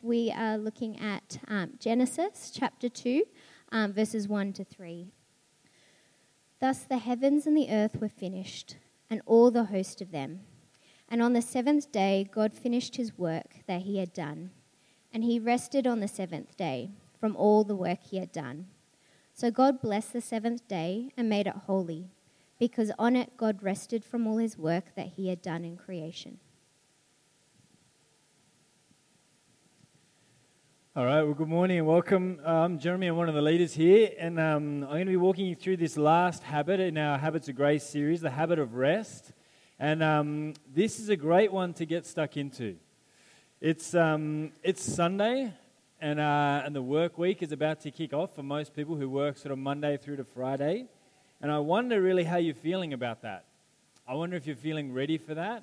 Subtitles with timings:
[0.00, 3.24] we are looking at um, Genesis chapter 2,
[3.72, 5.08] um, verses 1 to 3.
[6.60, 8.76] Thus the heavens and the earth were finished,
[9.10, 10.40] and all the host of them.
[11.08, 14.50] And on the seventh day, God finished his work that he had done,
[15.12, 18.66] and he rested on the seventh day from all the work he had done.
[19.34, 22.10] So God blessed the seventh day and made it holy,
[22.58, 26.38] because on it God rested from all his work that he had done in creation.
[30.98, 32.40] All right, well, good morning and welcome.
[32.44, 35.16] Uh, I'm Jeremy, I'm one of the leaders here, and um, I'm going to be
[35.16, 38.74] walking you through this last habit in our Habits of Grace series, the habit of
[38.74, 39.32] rest.
[39.78, 42.78] And um, this is a great one to get stuck into.
[43.60, 45.54] It's, um, it's Sunday,
[46.00, 49.08] and, uh, and the work week is about to kick off for most people who
[49.08, 50.86] work sort of Monday through to Friday.
[51.40, 53.44] And I wonder really how you're feeling about that.
[54.04, 55.62] I wonder if you're feeling ready for that.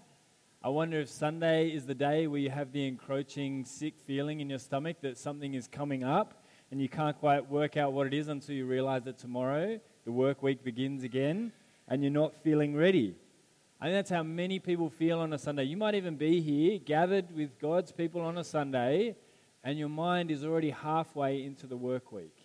[0.65, 4.49] I wonder if Sunday is the day where you have the encroaching sick feeling in
[4.49, 8.15] your stomach that something is coming up and you can't quite work out what it
[8.15, 11.51] is until you realize that tomorrow the work week begins again
[11.87, 13.13] and you're not feeling ready.
[13.79, 15.65] I think that's how many people feel on a Sunday.
[15.65, 19.15] You might even be here gathered with God's people on a Sunday
[19.63, 22.35] and your mind is already halfway into the work week.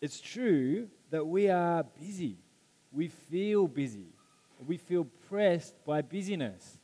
[0.00, 2.38] It's true that we are busy.
[2.90, 4.14] We feel busy
[4.66, 5.06] we feel
[5.86, 6.78] by busyness.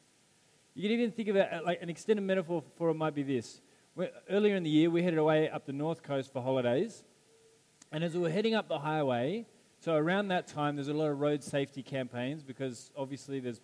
[0.75, 3.61] You can even think of it like an extended metaphor for it might be this.
[4.29, 7.03] Earlier in the year, we headed away up the north coast for holidays.
[7.93, 9.47] And as we were heading up the highway,
[9.81, 13.61] so around that time, there's a lot of road safety campaigns because obviously there's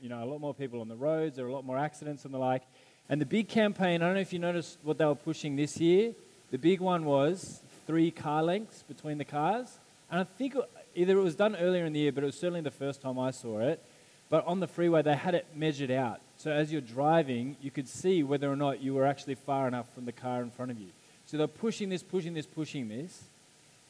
[0.00, 2.24] you know, a lot more people on the roads, there are a lot more accidents
[2.24, 2.62] and the like.
[3.08, 5.78] And the big campaign, I don't know if you noticed what they were pushing this
[5.78, 6.14] year.
[6.50, 9.78] The big one was three car lengths between the cars.
[10.10, 10.56] And I think
[10.94, 13.18] either it was done earlier in the year, but it was certainly the first time
[13.18, 13.82] I saw it.
[14.30, 16.20] But on the freeway, they had it measured out.
[16.36, 19.92] So as you're driving, you could see whether or not you were actually far enough
[19.92, 20.88] from the car in front of you.
[21.26, 23.24] So they're pushing this, pushing this, pushing this.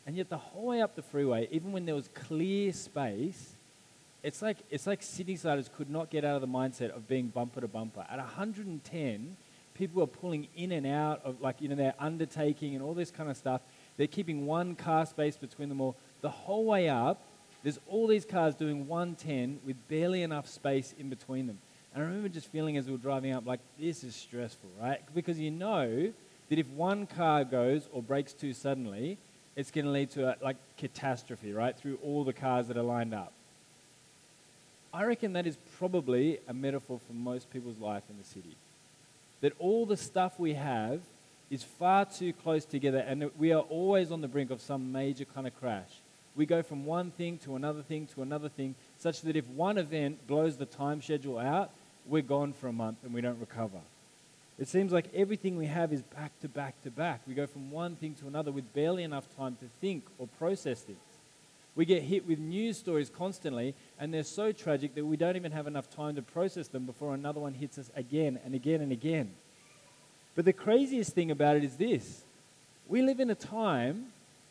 [0.07, 3.53] And yet the whole way up the freeway, even when there was clear space,
[4.23, 7.29] it's like, it's like Sydney siders could not get out of the mindset of being
[7.29, 8.05] bumper to bumper.
[8.11, 9.37] At 110,
[9.75, 13.11] people are pulling in and out of, like, you know, they're undertaking and all this
[13.11, 13.61] kind of stuff.
[13.97, 17.23] They're keeping one car space between them all the whole way up,
[17.63, 21.59] there's all these cars doing 110 with barely enough space in between them.
[21.95, 25.01] And I remember just feeling as we were driving up, like, this is stressful, right?
[25.15, 26.13] Because you know
[26.49, 29.19] that if one car goes or brakes too suddenly,
[29.57, 31.77] it's going to lead to a, like catastrophe, right?
[31.77, 33.33] Through all the cars that are lined up.
[34.93, 38.57] I reckon that is probably a metaphor for most people's life in the city.
[39.41, 41.01] That all the stuff we have
[41.51, 45.25] is far too close together and we are always on the brink of some major
[45.25, 45.91] kind of crash
[46.37, 49.79] we go from one thing to another thing to another thing, such that if one
[49.79, 51.71] event blows the time schedule out,
[52.07, 53.81] we're gone for a month and we don't recover.
[54.59, 57.23] It seems like everything we have is back to back to back.
[57.27, 60.83] We go from one thing to another with barely enough time to think or process
[60.83, 60.99] things.
[61.75, 65.53] We get hit with news stories constantly, and they're so tragic that we don't even
[65.53, 68.93] have enough time to process them before another one hits us again and again and
[68.93, 69.31] again.
[70.35, 72.23] But the craziest thing about it is this
[72.89, 74.07] we live in a time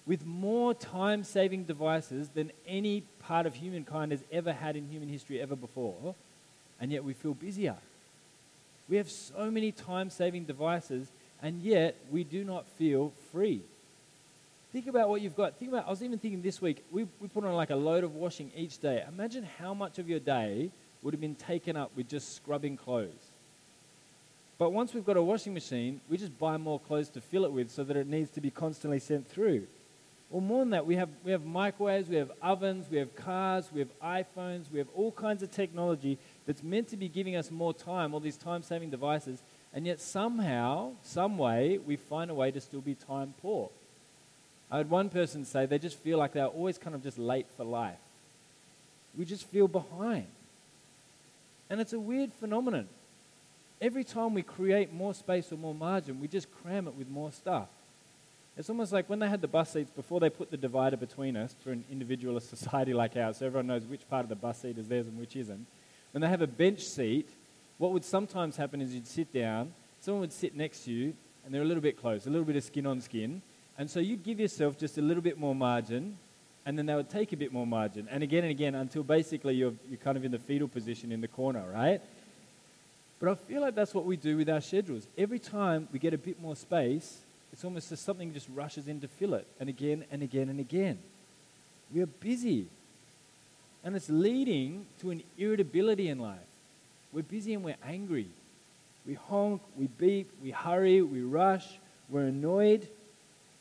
[0.09, 5.08] with more time saving devices than any part of humankind has ever had in human
[5.08, 6.16] history ever before,
[6.81, 7.75] and yet we feel busier.
[8.90, 11.09] We have so many time saving devices,
[11.44, 13.62] and yet we do not feel free.
[14.74, 15.58] Think about what you've got.
[15.58, 18.03] Think about, I was even thinking this week, we, we put on like a load
[18.03, 19.03] of washing each day.
[19.08, 20.72] Imagine how much of your day
[21.03, 23.12] would have been taken up with just scrubbing clothes.
[24.58, 27.52] But once we've got a washing machine, we just buy more clothes to fill it
[27.52, 29.68] with so that it needs to be constantly sent through.
[30.29, 33.69] Well, more than that, we have, we have microwaves, we have ovens, we have cars,
[33.73, 37.50] we have iPhones, we have all kinds of technology that's meant to be giving us
[37.50, 39.41] more time, all these time saving devices,
[39.73, 43.69] and yet somehow, some way, we find a way to still be time poor.
[44.72, 47.47] I had one person say they just feel like they're always kind of just late
[47.57, 47.97] for life.
[49.17, 50.28] We just feel behind.
[51.72, 52.88] And it's a weird phenomenon.
[53.81, 57.32] Every time we create more space or more margin, we just cram it with more
[57.32, 57.67] stuff.
[58.59, 61.38] It's almost like when they had the bus seats before they put the divider between
[61.38, 64.59] us for an individualist society like ours, so everyone knows which part of the bus
[64.64, 65.66] seat is theirs and which isn't.
[66.11, 67.29] When they have a bench seat,
[67.78, 71.14] what would sometimes happen is you'd sit down, someone would sit next to you,
[71.46, 73.41] and they're a little bit close, a little bit of skin on skin,
[73.78, 76.17] and so you'd give yourself just a little bit more margin,
[76.66, 79.53] and then they would take a bit more margin, and again and again until basically
[79.56, 82.02] you're, you're kind of in the fetal position in the corner, right?
[83.22, 85.08] But I feel like that's what we do with our schedules.
[85.17, 87.20] Every time we get a bit more space,
[87.51, 90.59] it's almost as something just rushes in to fill it, and again and again and
[90.59, 90.99] again.
[91.93, 92.67] We are busy.
[93.84, 96.37] And it's leading to an irritability in life.
[97.13, 98.28] We're busy and we're angry.
[99.05, 101.66] We honk, we beep, we hurry, we rush,
[102.09, 102.87] we're annoyed,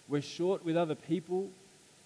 [0.09, 1.49] we're short with other people,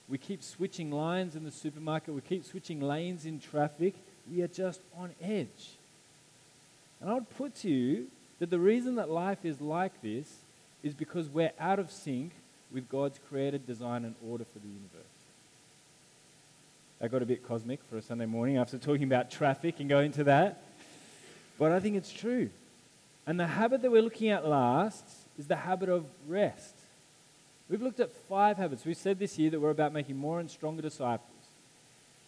[0.09, 3.95] we keep switching lines in the supermarket, we keep switching lanes in traffic.
[4.31, 5.77] We are just on edge.
[7.01, 8.07] And I would put to you
[8.39, 10.42] that the reason that life is like this
[10.83, 12.33] is because we're out of sync
[12.73, 15.03] with God's created design and order for the universe.
[17.01, 20.13] I got a bit cosmic for a Sunday morning after talking about traffic and going
[20.13, 20.63] to that.
[21.59, 22.51] But I think it's true.
[23.27, 25.05] And the habit that we're looking at last
[25.39, 26.75] is the habit of rest.
[27.69, 28.85] We've looked at five habits.
[28.85, 31.29] We've said this year that we're about making more and stronger disciples.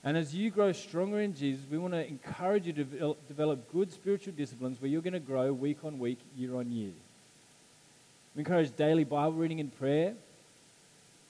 [0.02, 3.92] And as you grow stronger in Jesus, we want to encourage you to develop good
[3.92, 6.92] spiritual disciplines where you're going to grow week on week, year on year.
[8.34, 10.14] We encourage daily Bible reading and prayer,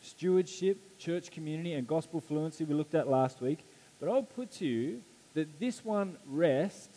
[0.02, 3.58] stewardship, church community, and gospel fluency we looked at last week.
[4.00, 5.02] But I'll put to you
[5.34, 6.88] that this one, rest,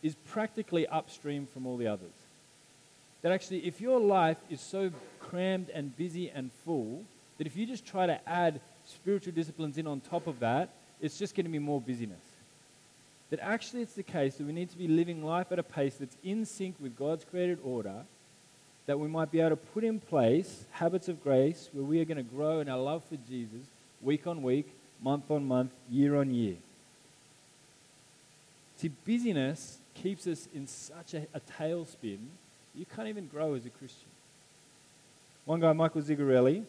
[0.00, 2.12] is practically upstream from all the others.
[3.22, 7.02] That actually, if your life is so crammed and busy and full,
[7.38, 11.18] that if you just try to add spiritual disciplines in on top of that, it's
[11.18, 12.18] just going to be more busyness.
[13.30, 15.96] That actually it's the case that we need to be living life at a pace
[15.96, 18.04] that's in sync with God's created order,
[18.86, 22.04] that we might be able to put in place habits of grace where we are
[22.04, 23.62] going to grow in our love for Jesus
[24.00, 24.68] week on week,
[25.00, 26.56] month on month, year on year.
[28.76, 32.18] See, busyness keeps us in such a, a tailspin,
[32.74, 34.08] you can't even grow as a Christian.
[35.44, 36.64] One guy, Michael Zigarelli,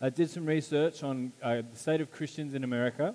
[0.00, 3.14] uh, did some research on uh, the state of Christians in America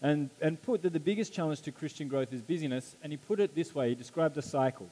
[0.00, 2.96] and, and put that the biggest challenge to Christian growth is busyness.
[3.02, 4.88] And he put it this way he described a cycle.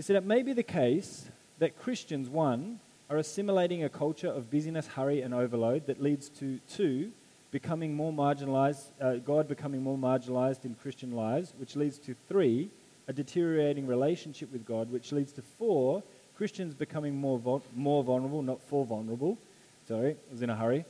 [0.00, 2.80] He said it may be the case that Christians, one,
[3.10, 7.12] are assimilating a culture of busyness, hurry, and overload that leads to, two,
[7.50, 12.70] becoming more marginalized, uh, God becoming more marginalized in Christian lives, which leads to three,
[13.08, 16.02] a deteriorating relationship with God, which leads to four,
[16.34, 19.36] Christians becoming more, more vulnerable, not for vulnerable.
[19.86, 20.86] Sorry, I was in a hurry.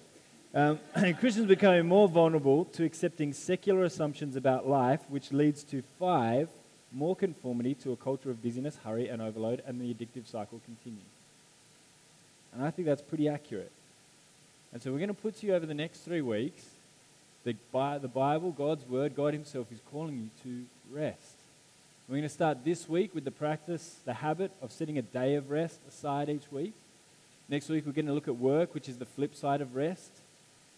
[0.55, 0.79] Um,
[1.19, 6.49] Christians becoming more vulnerable to accepting secular assumptions about life, which leads to five,
[6.93, 11.05] more conformity to a culture of busyness, hurry, and overload, and the addictive cycle continues.
[12.53, 13.71] And I think that's pretty accurate.
[14.73, 16.65] And so we're going to put to you over the next three weeks
[17.73, 21.37] by the Bible, God's Word, God Himself is calling you to rest.
[22.09, 25.37] We're going to start this week with the practice, the habit of setting a day
[25.37, 26.73] of rest aside each week.
[27.49, 30.11] Next week, we're going to look at work, which is the flip side of rest.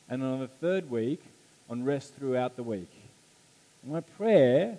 [0.09, 1.23] And on the third week,
[1.69, 2.91] on rest throughout the week.
[3.85, 4.79] My prayer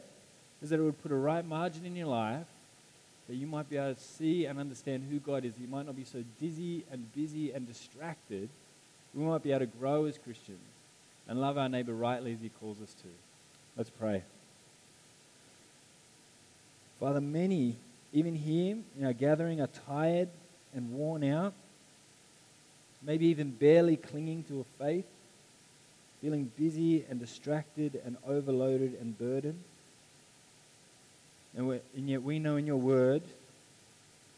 [0.64, 2.48] is that it would put a right margin in your life
[3.28, 5.54] that you might be able to see and understand who God is.
[5.60, 8.50] You might not be so dizzy and busy and distracted
[9.14, 10.60] we might be able to grow as Christians
[11.28, 13.08] and love our neighbor rightly as he calls us to.
[13.78, 14.24] Let's pray.
[17.00, 17.76] Father, many,
[18.12, 20.30] even here in our gathering, are tired
[20.74, 21.54] and worn out,
[23.02, 25.06] maybe even barely clinging to a faith,
[26.22, 29.60] feeling busy and distracted and overloaded and burdened.
[31.56, 33.22] And, and yet we know in your word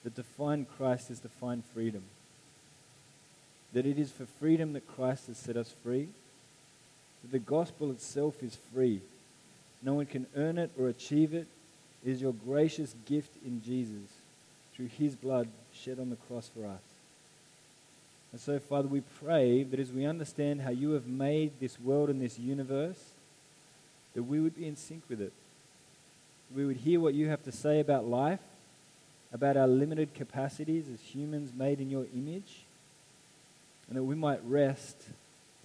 [0.03, 2.03] that to find Christ is to find freedom
[3.75, 6.07] that it is for freedom that Christ has set us free,
[7.21, 9.01] that the gospel itself is free.
[9.83, 11.45] No one can earn it or achieve it.
[12.03, 14.13] It is your gracious gift in Jesus
[14.73, 16.79] through his blood shed on the cross for us.
[18.31, 22.09] And so, Father, we pray that as we understand how you have made this world
[22.09, 23.11] and this universe,
[24.13, 25.33] that we would be in sync with it.
[26.53, 28.39] We would hear what you have to say about life,
[29.33, 32.63] about our limited capacities as humans made in your image,
[33.87, 34.95] and that we might rest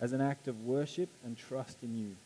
[0.01, 2.17] as an act of worship and trust in you.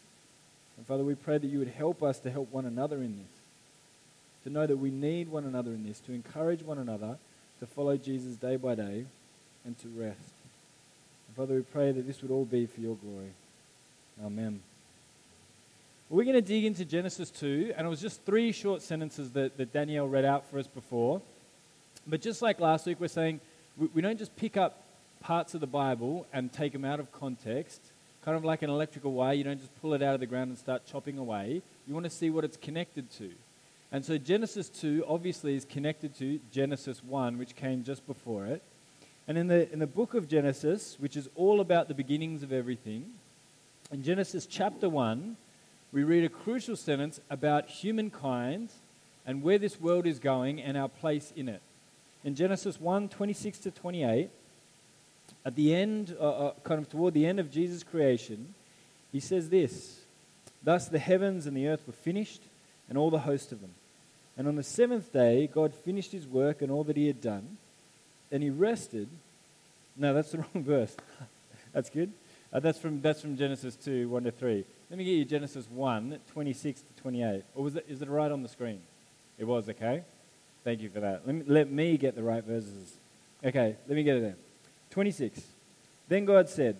[0.76, 4.44] And Father, we pray that you would help us to help one another in this,
[4.44, 7.18] to know that we need one another in this, to encourage one another
[7.60, 9.04] to follow Jesus day by day
[9.64, 10.18] and to rest.
[11.28, 13.30] And Father, we pray that this would all be for your glory.
[14.24, 14.60] Amen.
[16.10, 19.56] We're going to dig into Genesis 2, and it was just three short sentences that,
[19.56, 21.22] that Danielle read out for us before.
[22.06, 23.40] But just like last week, we're saying
[23.78, 24.82] we, we don't just pick up
[25.20, 27.80] parts of the Bible and take them out of context,
[28.22, 29.32] kind of like an electrical wire.
[29.32, 31.62] You don't just pull it out of the ground and start chopping away.
[31.86, 33.30] You want to see what it's connected to.
[33.90, 38.62] And so Genesis 2 obviously is connected to Genesis 1, which came just before it.
[39.26, 42.52] And in the, in the book of Genesis, which is all about the beginnings of
[42.52, 43.06] everything,
[43.90, 45.36] in Genesis chapter 1,
[45.94, 48.68] we read a crucial sentence about humankind
[49.24, 51.62] and where this world is going and our place in it.
[52.24, 54.28] In Genesis 1 26 to 28,
[55.46, 58.54] at the end, uh, uh, kind of toward the end of Jesus' creation,
[59.12, 60.00] he says this
[60.64, 62.42] Thus the heavens and the earth were finished,
[62.88, 63.74] and all the host of them.
[64.36, 67.56] And on the seventh day, God finished his work and all that he had done.
[68.32, 69.08] And he rested.
[69.96, 70.96] No, that's the wrong verse.
[71.72, 72.10] that's good.
[72.52, 74.64] Uh, that's, from, that's from Genesis 2, 1 to 3.
[74.90, 77.42] Let me get you Genesis 1, 26 to 28.
[77.54, 78.80] Or was it, is it right on the screen?
[79.38, 80.02] It was, okay?
[80.62, 81.26] Thank you for that.
[81.26, 82.94] Let me, let me get the right verses.
[83.44, 84.36] Okay, let me get it there.
[84.90, 85.40] 26.
[86.08, 86.76] Then God said,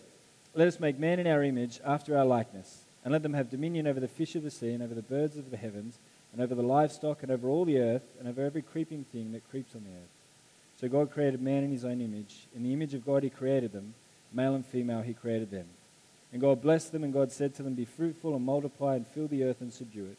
[0.55, 3.87] Let us make man in our image, after our likeness, and let them have dominion
[3.87, 5.99] over the fish of the sea, and over the birds of the heavens,
[6.33, 9.49] and over the livestock, and over all the earth, and over every creeping thing that
[9.51, 10.11] creeps on the earth.
[10.81, 12.47] So God created man in his own image.
[12.55, 13.95] In the image of God he created them.
[14.33, 15.67] Male and female he created them.
[16.35, 19.29] And God blessed them, and God said to them, Be fruitful and multiply, and fill
[19.29, 20.19] the earth and subdue it,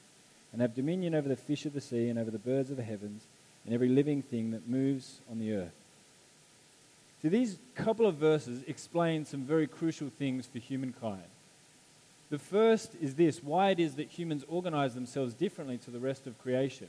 [0.53, 2.83] and have dominion over the fish of the sea, and over the birds of the
[2.83, 3.23] heavens,
[3.65, 5.73] and every living thing that moves on the earth.
[7.21, 11.25] So these couple of verses explain some very crucial things for humankind.
[12.29, 16.27] The first is this why it is that humans organize themselves differently to the rest
[16.27, 16.87] of creation.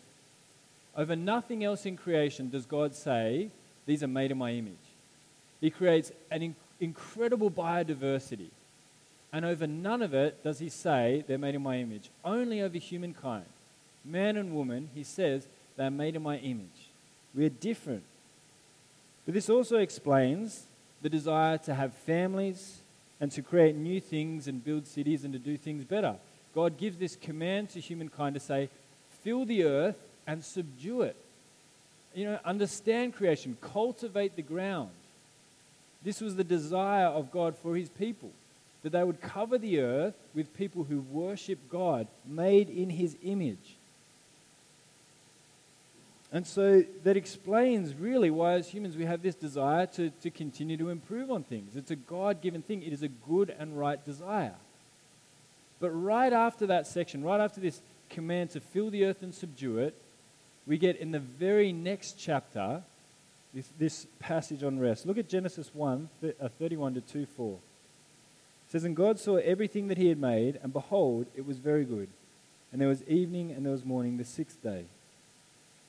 [0.97, 3.51] Over nothing else in creation does God say,
[3.87, 4.75] These are made in my image.
[5.61, 8.51] He creates an in- incredible biodiversity.
[9.33, 12.11] And over none of it does he say, They're made in my image.
[12.25, 13.47] Only over humankind.
[14.05, 16.91] Man and woman, he says, They're made in my image.
[17.35, 18.05] We're different.
[19.25, 20.65] But this also explains
[21.03, 22.79] the desire to have families
[23.21, 26.17] and to create new things and build cities and to do things better.
[26.55, 28.71] God gives this command to humankind to say,
[29.23, 31.17] fill the earth and subdue it.
[32.15, 34.91] You know, understand creation, cultivate the ground.
[36.03, 38.31] This was the desire of God for his people,
[38.87, 43.75] that they would cover the earth with people who worship God, made in his image.
[46.31, 50.77] And so that explains really why, as humans, we have this desire to, to continue
[50.77, 51.75] to improve on things.
[51.75, 54.55] It's a God given thing, it is a good and right desire.
[55.81, 59.79] But right after that section, right after this command to fill the earth and subdue
[59.79, 59.95] it,
[60.65, 62.85] we get in the very next chapter
[63.53, 65.07] this, this passage on rest.
[65.07, 66.09] Look at Genesis 1
[66.41, 67.59] uh, 31 to 2 4.
[68.67, 71.85] It says, And God saw everything that he had made, and behold, it was very
[71.85, 72.09] good.
[72.73, 74.85] And there was evening and there was morning the sixth day.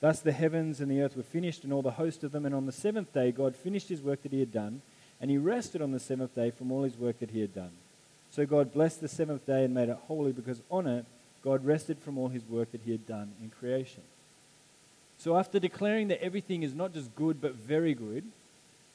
[0.00, 2.46] Thus the heavens and the earth were finished, and all the host of them.
[2.46, 4.82] And on the seventh day, God finished his work that he had done,
[5.20, 7.72] and he rested on the seventh day from all his work that he had done.
[8.30, 11.04] So God blessed the seventh day and made it holy, because on it
[11.42, 14.02] God rested from all his work that he had done in creation.
[15.18, 18.24] So after declaring that everything is not just good, but very good,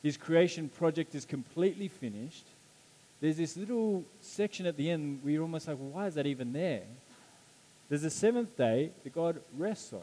[0.02, 2.46] his creation project is completely finished.
[3.24, 6.28] There's this little section at the end where you're almost like, well, why is that
[6.28, 6.82] even there?
[7.88, 10.02] There's a seventh day that God rests on.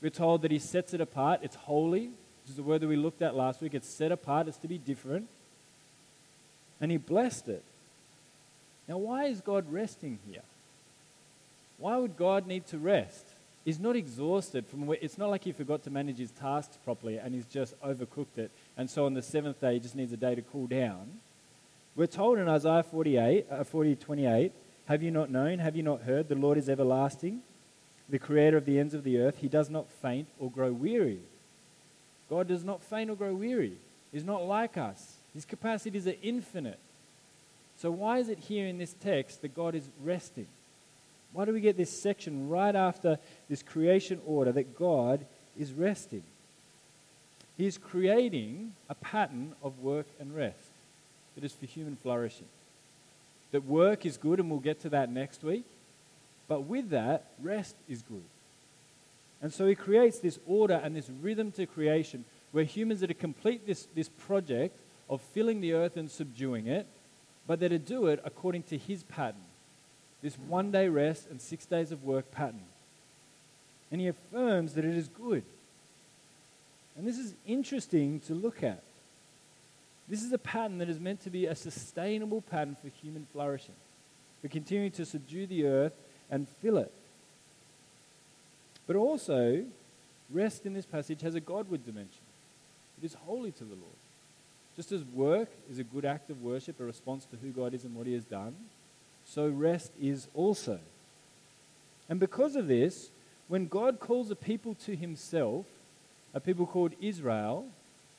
[0.00, 1.40] We're told that he sets it apart.
[1.42, 3.74] It's holy, which is the word that we looked at last week.
[3.74, 5.26] It's set apart, it's to be different.
[6.80, 7.64] And he blessed it.
[8.86, 10.42] Now, why is God resting here?
[11.78, 13.26] Why would God need to rest?
[13.64, 17.18] He's not exhausted from where, it's not like he forgot to manage his tasks properly
[17.18, 18.52] and he's just overcooked it.
[18.76, 21.08] And so on the seventh day, he just needs a day to cool down.
[21.96, 24.52] We're told in Isaiah 48, uh, 40, 28,
[24.86, 25.58] Have you not known?
[25.58, 26.28] Have you not heard?
[26.28, 27.42] The Lord is everlasting
[28.08, 31.20] the creator of the ends of the earth, he does not faint or grow weary.
[32.28, 33.74] God does not faint or grow weary.
[34.12, 35.16] He's not like us.
[35.32, 36.78] His capacities are infinite.
[37.76, 40.46] So, why is it here in this text that God is resting?
[41.32, 45.26] Why do we get this section right after this creation order that God
[45.58, 46.22] is resting?
[47.56, 50.63] He's creating a pattern of work and rest
[51.34, 52.46] that is for human flourishing.
[53.52, 55.64] That work is good, and we'll get to that next week.
[56.48, 58.24] But with that, rest is good.
[59.40, 63.14] And so he creates this order and this rhythm to creation where humans are to
[63.14, 64.78] complete this, this project
[65.10, 66.86] of filling the earth and subduing it,
[67.46, 69.42] but they're to do it according to his pattern.
[70.22, 72.62] This one day rest and six days of work pattern.
[73.90, 75.42] And he affirms that it is good.
[76.96, 78.82] And this is interesting to look at.
[80.08, 83.74] This is a pattern that is meant to be a sustainable pattern for human flourishing,
[84.42, 85.92] for continuing to subdue the earth
[86.30, 86.92] and fill it.
[88.86, 89.64] But also,
[90.30, 92.20] rest in this passage has a Godward dimension.
[93.00, 93.96] It is holy to the Lord.
[94.76, 97.84] Just as work is a good act of worship, a response to who God is
[97.84, 98.54] and what He has done,
[99.24, 100.80] so rest is also.
[102.08, 103.08] And because of this,
[103.48, 105.66] when God calls a people to Himself,
[106.34, 107.66] a people called Israel,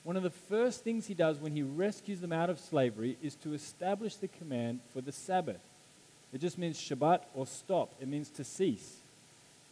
[0.05, 3.33] one of the first things He does when He rescues them out of slavery is
[3.37, 5.59] to establish the command for the Sabbath.
[6.31, 7.91] It just means Shabbat or stop.
[7.99, 8.97] It means to cease.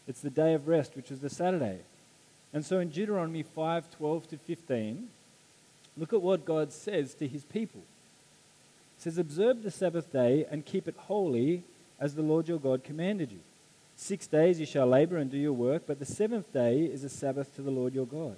[0.07, 1.79] It's the day of rest, which is the Saturday.
[2.51, 5.07] And so in Deuteronomy 5 12 to 15,
[5.95, 7.81] look at what God says to his people.
[8.97, 11.63] It says, Observe the Sabbath day and keep it holy
[11.99, 13.39] as the Lord your God commanded you.
[13.95, 17.09] Six days you shall labor and do your work, but the seventh day is a
[17.09, 18.35] Sabbath to the Lord your God.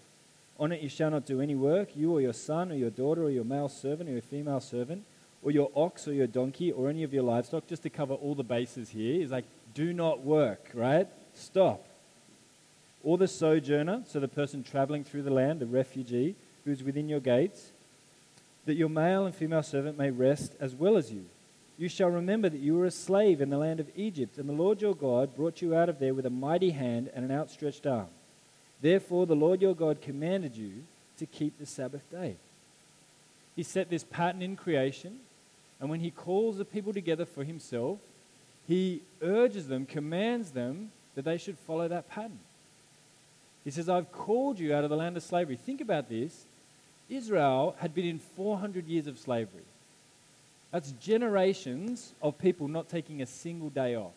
[0.59, 3.24] On it you shall not do any work, you or your son or your daughter
[3.24, 5.03] or your male servant or your female servant,
[5.43, 8.35] or your ox or your donkey or any of your livestock, just to cover all
[8.35, 11.07] the bases here, is like, do not work, right?
[11.33, 11.85] Stop.
[13.03, 17.09] Or the sojourner, so the person traveling through the land, the refugee, who is within
[17.09, 17.71] your gates,
[18.65, 21.25] that your male and female servant may rest as well as you
[21.77, 24.53] you shall remember that you were a slave in the land of Egypt, and the
[24.53, 27.85] Lord your God brought you out of there with a mighty hand and an outstretched
[27.85, 28.07] arm.
[28.82, 30.84] Therefore, the Lord your God commanded you
[31.17, 32.36] to keep the Sabbath day.
[33.55, 35.20] He set this pattern in creation,
[35.79, 38.00] and when he calls the people together for himself,
[38.67, 42.39] he urges them, commands them that they should follow that pattern.
[43.63, 45.55] He says, I've called you out of the land of slavery.
[45.55, 46.46] Think about this.
[47.10, 49.63] Israel had been in 400 years of slavery.
[50.72, 54.13] That's generations of people not taking a single day off.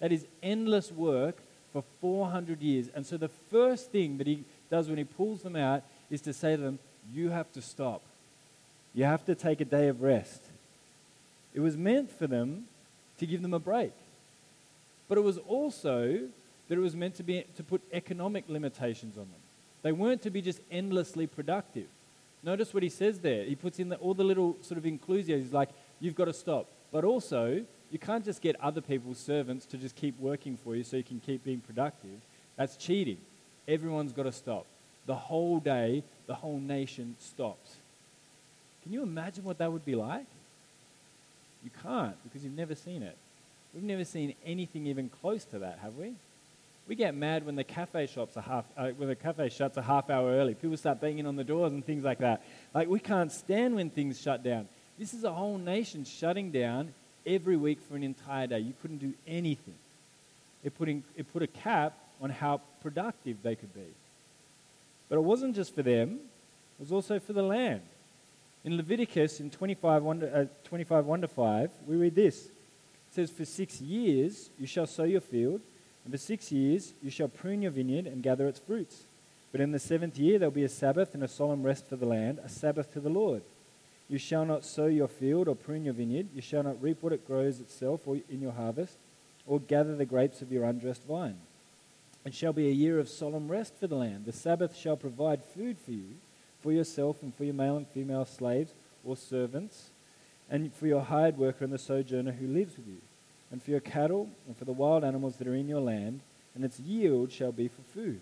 [0.00, 1.36] That is endless work
[1.74, 2.88] for 400 years.
[2.94, 6.32] And so the first thing that he does when he pulls them out is to
[6.32, 6.78] say to them,
[7.12, 8.00] You have to stop.
[8.94, 10.40] You have to take a day of rest.
[11.52, 12.66] It was meant for them
[13.18, 13.92] to give them a break.
[15.08, 16.20] But it was also
[16.68, 19.40] that it was meant to, be, to put economic limitations on them.
[19.82, 21.86] They weren't to be just endlessly productive.
[22.44, 23.44] Notice what he says there.
[23.44, 25.44] He puts in the, all the little sort of inclusions.
[25.44, 26.68] He's like, you've got to stop.
[26.92, 30.84] But also, you can't just get other people's servants to just keep working for you
[30.84, 32.20] so you can keep being productive.
[32.56, 33.18] That's cheating.
[33.68, 34.66] Everyone's got to stop.
[35.06, 37.76] The whole day, the whole nation stops.
[38.82, 40.26] Can you imagine what that would be like?
[41.62, 43.16] You can't because you've never seen it.
[43.72, 46.12] We've never seen anything even close to that, have we?
[46.86, 49.82] We get mad when the cafe shops are half, uh, when the cafe shuts a
[49.82, 50.54] half hour early.
[50.54, 52.42] People start banging on the doors and things like that.
[52.74, 54.68] Like we can't stand when things shut down.
[54.98, 56.92] This is a whole nation shutting down
[57.26, 58.60] every week for an entire day.
[58.60, 59.74] You couldn't do anything.
[60.62, 63.86] It put, in, it put a cap on how productive they could be.
[65.08, 66.20] But it wasn't just for them,
[66.78, 67.82] it was also for the land.
[68.64, 72.46] In Leviticus, in 25 1, to, uh, 25, 1 to 5, we read this.
[72.46, 72.50] It
[73.12, 75.60] says, For six years you shall sow your field
[76.04, 79.04] and for six years you shall prune your vineyard and gather its fruits.
[79.52, 81.96] But in the seventh year there will be a Sabbath and a solemn rest for
[81.96, 83.42] the land, a Sabbath to the Lord.
[84.08, 86.28] You shall not sow your field or prune your vineyard.
[86.34, 88.96] You shall not reap what it grows itself or in your harvest,
[89.46, 91.38] or gather the grapes of your undressed vine.
[92.24, 94.24] It shall be a year of solemn rest for the land.
[94.24, 96.16] The Sabbath shall provide food for you,
[96.60, 98.72] for yourself and for your male and female slaves
[99.04, 99.90] or servants,
[100.50, 103.00] and for your hired worker and the sojourner who lives with you
[103.54, 106.20] and for your cattle, and for the wild animals that are in your land,
[106.56, 108.20] and its yield shall be for food.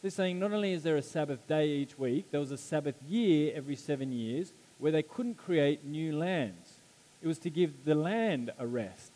[0.00, 2.94] They're saying not only is there a Sabbath day each week, there was a Sabbath
[3.08, 6.74] year every seven years where they couldn't create new lands.
[7.22, 9.12] It was to give the land a rest.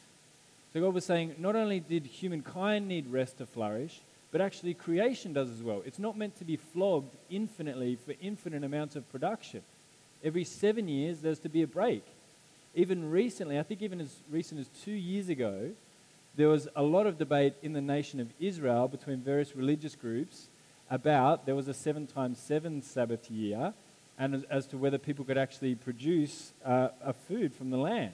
[0.73, 4.01] So God was saying not only did humankind need rest to flourish,
[4.31, 5.83] but actually creation does as well.
[5.85, 9.63] It's not meant to be flogged infinitely for infinite amounts of production.
[10.23, 12.05] Every seven years, there's to be a break
[12.77, 15.71] even recently, I think even as recent as two years ago,
[16.37, 20.49] there was a lot of debate in the nation of Israel between various religious groups
[20.91, 23.73] about there was a seven times seven Sabbath year
[24.19, 28.13] and as, to whether people could actually produce uh, a food from the land.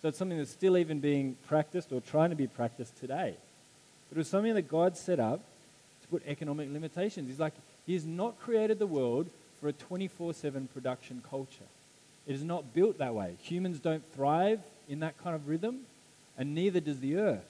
[0.00, 3.34] So it's something that's still even being practiced or trying to be practiced today.
[4.08, 5.40] But it was something that God set up
[6.02, 7.28] to put economic limitations.
[7.28, 7.54] He's like,
[7.86, 9.28] He has not created the world
[9.60, 11.68] for a 24 7 production culture.
[12.26, 13.36] It is not built that way.
[13.42, 15.80] Humans don't thrive in that kind of rhythm,
[16.38, 17.44] and neither does the earth.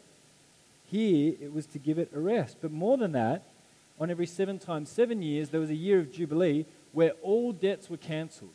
[0.91, 2.57] Here, it was to give it a rest.
[2.61, 3.43] But more than that,
[4.01, 7.89] on every seven times seven years, there was a year of Jubilee where all debts
[7.89, 8.51] were cancelled.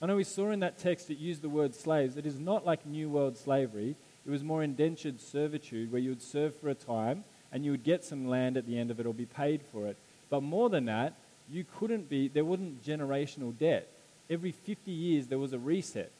[0.00, 2.16] I know we saw in that text it used the word slaves.
[2.16, 3.94] It is not like New World slavery.
[4.26, 7.84] It was more indentured servitude where you would serve for a time and you would
[7.84, 9.96] get some land at the end of it or be paid for it.
[10.28, 11.14] But more than that,
[11.50, 13.88] you couldn't be, there wasn't generational debt
[14.32, 16.10] every 50 years there was a reset.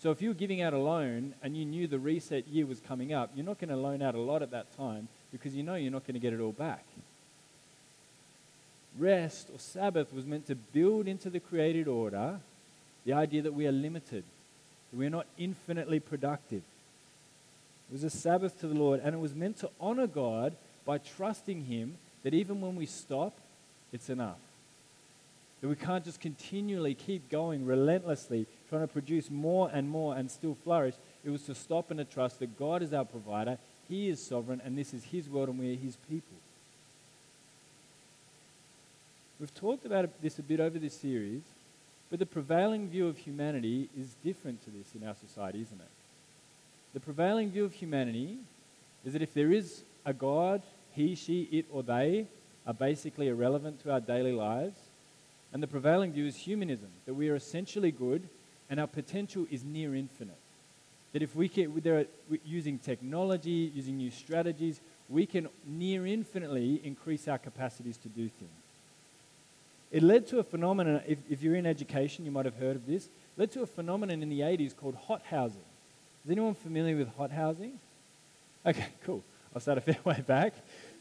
[0.00, 2.80] So if you were giving out a loan and you knew the reset year was
[2.80, 5.62] coming up, you're not going to loan out a lot at that time because you
[5.62, 6.84] know you're not going to get it all back.
[8.98, 12.40] Rest or Sabbath was meant to build into the created order
[13.04, 14.24] the idea that we are limited,
[14.90, 16.62] that we are not infinitely productive.
[17.88, 20.98] It was a Sabbath to the Lord, and it was meant to honor God by
[20.98, 23.32] trusting Him that even when we stop,
[23.92, 24.36] it's enough.
[25.60, 30.30] That we can't just continually keep going relentlessly, trying to produce more and more and
[30.30, 30.94] still flourish.
[31.24, 33.58] It was to stop and to trust that God is our provider,
[33.88, 36.36] He is sovereign, and this is His world and we are His people.
[39.40, 41.42] We've talked about this a bit over this series,
[42.10, 45.90] but the prevailing view of humanity is different to this in our society, isn't it?
[46.92, 48.38] The prevailing view of humanity
[49.04, 52.26] is that if there is a God, he, she, it, or they,
[52.66, 54.78] are basically irrelevant to our daily lives.
[55.52, 58.28] And the prevailing view is humanism, that we are essentially good
[58.68, 60.36] and our potential is near infinite.
[61.12, 62.04] That if we can, there are,
[62.44, 68.67] using technology, using new strategies, we can near infinitely increase our capacities to do things.
[69.90, 72.86] It led to a phenomenon, if, if you're in education, you might have heard of
[72.86, 75.62] this, led to a phenomenon in the 80s called hot housing.
[76.24, 77.78] Is anyone familiar with hot housing?
[78.66, 79.22] Okay, cool.
[79.54, 80.54] I'll start a fair way back.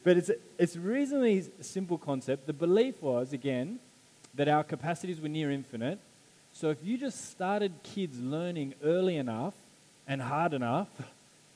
[0.04, 2.48] But it's, a, it's a reasonably simple concept.
[2.48, 3.80] The belief was, again,
[4.36, 6.00] that our capacities were near infinite.
[6.54, 9.54] So if you just started kids learning early enough
[10.08, 10.88] and hard enough,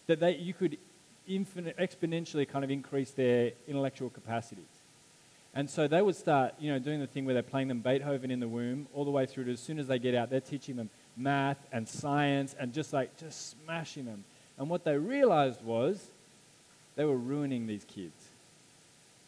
[0.08, 0.78] that they, you could
[1.28, 4.66] infinite, exponentially kind of increase their intellectual capacities.
[5.54, 8.32] And so they would start, you know, doing the thing where they're playing them Beethoven
[8.32, 10.40] in the womb all the way through to as soon as they get out, they're
[10.40, 14.24] teaching them math and science and just like, just smashing them.
[14.58, 16.08] And what they realized was
[16.96, 18.30] they were ruining these kids.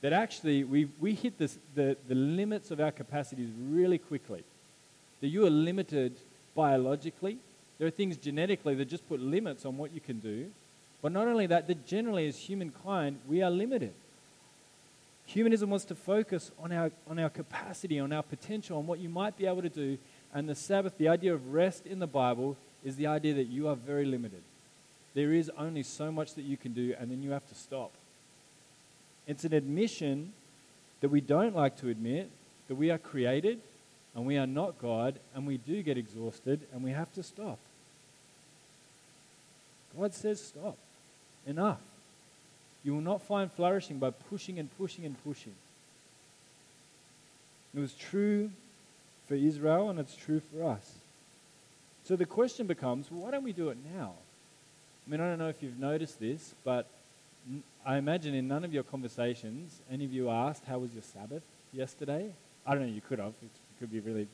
[0.01, 4.43] That actually we, we hit this, the, the limits of our capacities really quickly.
[5.21, 6.13] That you are limited
[6.55, 7.37] biologically.
[7.79, 10.51] There are things genetically that just put limits on what you can do.
[11.01, 13.93] But not only that, that generally as humankind, we are limited.
[15.25, 19.09] Humanism wants to focus on our, on our capacity, on our potential, on what you
[19.09, 19.97] might be able to do.
[20.33, 23.67] And the Sabbath, the idea of rest in the Bible, is the idea that you
[23.67, 24.41] are very limited.
[25.13, 27.91] There is only so much that you can do, and then you have to stop.
[29.27, 30.33] It's an admission
[31.01, 32.29] that we don't like to admit
[32.67, 33.59] that we are created
[34.15, 37.57] and we are not God, and we do get exhausted, and we have to stop.
[39.97, 40.77] God says, stop.
[41.47, 41.79] Enough.
[42.83, 45.53] You will not find flourishing by pushing and pushing and pushing.
[47.75, 48.51] It was true
[49.27, 50.91] for Israel and it's true for us.
[52.03, 54.13] So the question becomes well, why don't we do it now?
[55.05, 56.87] I mean, I don't know if you've noticed this, but
[57.85, 61.43] I imagine in none of your conversations, any of you asked, How was your Sabbath
[61.73, 62.31] yesterday?
[62.65, 63.33] I don't know, you could have.
[63.41, 64.27] It could be a really,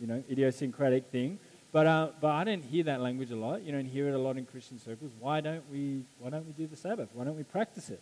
[0.00, 1.38] you know, idiosyncratic thing.
[1.72, 3.62] But, uh, but I don't hear that language a lot.
[3.62, 5.10] You don't hear it a lot in Christian circles.
[5.18, 7.08] Why don't we, why don't we do the Sabbath?
[7.14, 8.00] Why don't we practice it?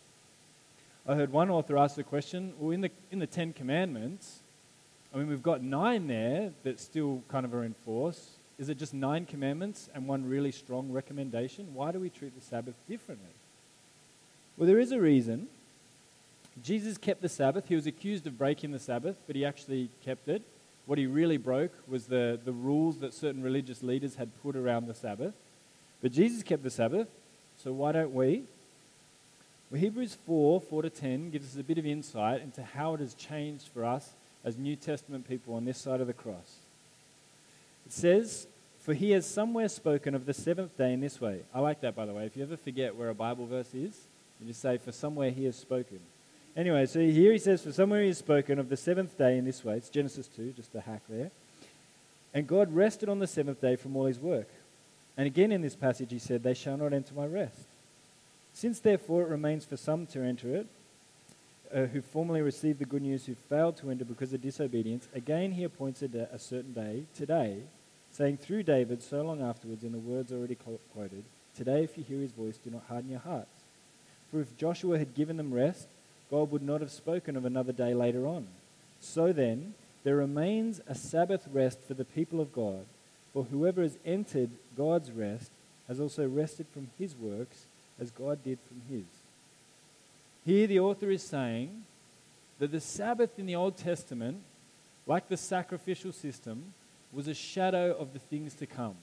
[1.07, 4.39] I heard one author ask the question well, in the, in the Ten Commandments,
[5.13, 8.31] I mean, we've got nine there that still kind of are in force.
[8.59, 11.73] Is it just nine commandments and one really strong recommendation?
[11.73, 13.31] Why do we treat the Sabbath differently?
[14.57, 15.47] Well, there is a reason.
[16.63, 17.67] Jesus kept the Sabbath.
[17.67, 20.41] He was accused of breaking the Sabbath, but he actually kept it.
[20.85, 24.87] What he really broke was the, the rules that certain religious leaders had put around
[24.87, 25.33] the Sabbath.
[26.01, 27.07] But Jesus kept the Sabbath,
[27.57, 28.43] so why don't we?
[29.69, 32.99] Well, Hebrews 4 4 to 10 gives us a bit of insight into how it
[32.99, 34.11] has changed for us
[34.43, 36.57] as New Testament people on this side of the cross.
[37.85, 38.47] It says,
[38.81, 41.41] For he has somewhere spoken of the seventh day in this way.
[41.53, 42.25] I like that, by the way.
[42.25, 43.97] If you ever forget where a Bible verse is,
[44.39, 45.99] you just say, For somewhere he has spoken.
[46.55, 49.45] Anyway, so here he says, For somewhere he has spoken of the seventh day in
[49.45, 49.77] this way.
[49.77, 51.31] It's Genesis 2, just a hack there.
[52.33, 54.47] And God rested on the seventh day from all his work.
[55.17, 57.67] And again in this passage he said, They shall not enter my rest.
[58.53, 60.67] Since therefore it remains for some to enter it,
[61.73, 65.53] uh, who formerly received the good news, who failed to enter because of disobedience, again
[65.53, 67.59] he appointed a, a certain day, today,
[68.11, 70.57] saying through David so long afterwards in the words already
[70.93, 71.23] quoted,
[71.55, 73.61] Today if you hear his voice, do not harden your hearts.
[74.29, 75.87] For if Joshua had given them rest,
[76.31, 78.47] God would not have spoken of another day later on.
[79.01, 82.85] So then, there remains a Sabbath rest for the people of God,
[83.33, 85.51] for whoever has entered God's rest
[85.87, 87.65] has also rested from his works
[87.99, 89.05] as God did from his.
[90.45, 91.83] Here, the author is saying
[92.59, 94.41] that the Sabbath in the Old Testament,
[95.05, 96.73] like the sacrificial system,
[97.11, 98.95] was a shadow of the things to come.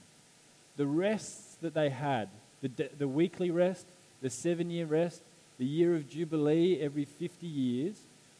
[0.77, 2.29] The rests that they had,
[2.61, 3.85] the, the weekly rest,
[4.21, 5.21] the seven year rest,
[5.59, 7.95] the year of Jubilee every 50 years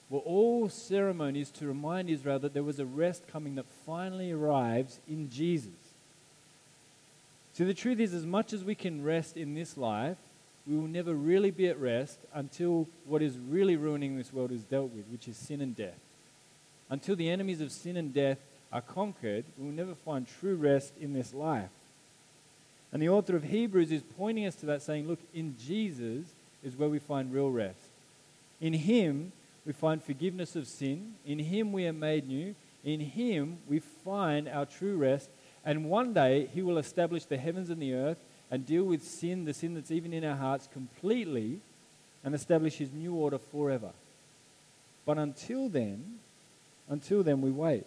[0.10, 5.00] were all ceremonies to remind Israel that there was a rest coming that finally arrives
[5.08, 5.70] in Jesus.
[7.54, 10.18] See, the truth is, as much as we can rest in this life,
[10.66, 14.64] we will never really be at rest until what is really ruining this world is
[14.64, 16.00] dealt with, which is sin and death.
[16.90, 18.38] Until the enemies of sin and death
[18.72, 21.70] are conquered, we will never find true rest in this life.
[22.92, 26.26] And the author of Hebrews is pointing us to that, saying, Look, in Jesus,
[26.64, 27.90] is where we find real rest.
[28.62, 29.32] In Him,
[29.66, 31.14] we find forgiveness of sin.
[31.26, 32.56] In Him, we are made new.
[32.84, 35.30] In Him, we find our true rest.
[35.66, 38.20] And one day, He will establish the heavens and the earth
[38.52, 41.60] and deal with sin, the sin that's even in our hearts, completely
[42.24, 43.92] and establish His new order forever.
[45.06, 46.20] But until then,
[46.90, 47.86] until then, we wait.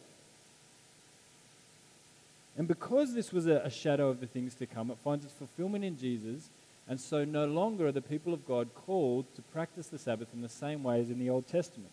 [2.56, 5.34] And because this was a, a shadow of the things to come, it finds its
[5.34, 6.48] fulfillment in Jesus
[6.92, 10.42] And so no longer are the people of God called to practice the Sabbath in
[10.42, 11.90] the same way as in the Old Testament.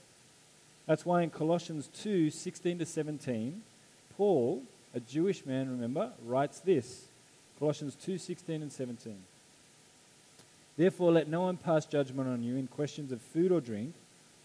[0.88, 3.62] That's why in Colossians 2 16 to 17,
[4.18, 4.62] Paul,
[4.94, 7.06] a Jewish man, remember, writes this
[7.60, 9.16] Colossians 2 16 and 17.
[10.76, 13.94] Therefore, let no one pass judgment on you in questions of food or drink,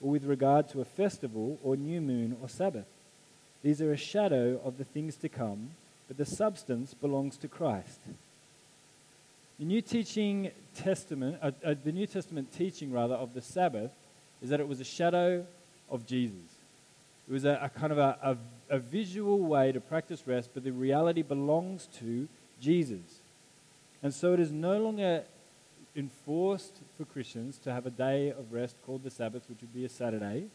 [0.01, 2.87] or with regard to a festival, or new moon, or Sabbath.
[3.65, 5.71] These are a shadow of the things to come,
[6.07, 7.99] but the substance belongs to Christ.
[9.59, 13.93] The New Teaching Testament, uh, uh, the New Testament teaching rather of the Sabbath,
[14.43, 15.47] is that it was a shadow
[15.91, 16.35] of Jesus.
[17.29, 18.19] It was a, a kind of a,
[18.71, 22.29] a, a visual way to practice rest, but the reality belongs to
[22.61, 23.21] Jesus.
[24.03, 25.23] And so it is no longer
[25.97, 29.85] enforced for Christians to have a day of rest called the Sabbath, which would be
[29.85, 30.47] a Saturday.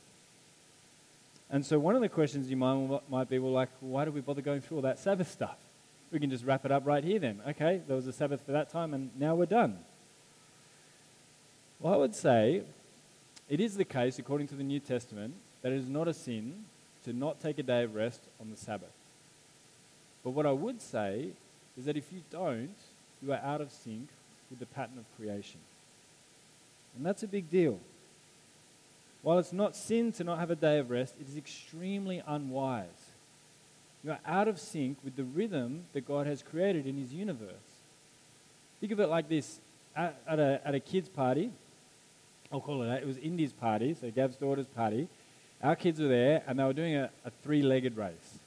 [1.49, 4.21] And so one of the questions you might, might be, well, like, why do we
[4.21, 5.57] bother going through all that Sabbath stuff?
[6.12, 7.41] We can just wrap it up right here then.
[7.48, 9.78] Okay, there was a Sabbath for that time, and now we're done.
[11.80, 12.63] Well, I would say
[13.48, 16.65] it is the case, according to the New Testament, that it is not a sin
[17.06, 18.89] to not take a day of rest on the Sabbath.
[20.24, 21.30] But what I would say
[21.78, 22.76] is that if you don't,
[23.22, 24.10] you are out of sync
[24.50, 25.60] with the pattern of creation.
[26.95, 27.80] And that's a big deal.
[29.22, 33.09] While it's not sin to not have a day of rest, it is extremely unwise.
[34.03, 37.49] You are out of sync with the rhythm that God has created in His universe.
[38.79, 39.59] Think of it like this
[39.95, 41.51] at, at a, at a kid's party,
[42.51, 43.01] I'll call it that.
[43.01, 45.07] It was Indy's party, so Gav's daughter's party.
[45.62, 48.39] Our kids were there, and they were doing a, a three-legged race.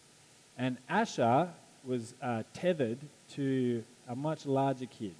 [0.58, 1.48] And Asher
[1.84, 2.98] was uh, tethered
[3.32, 5.14] to a much larger kid.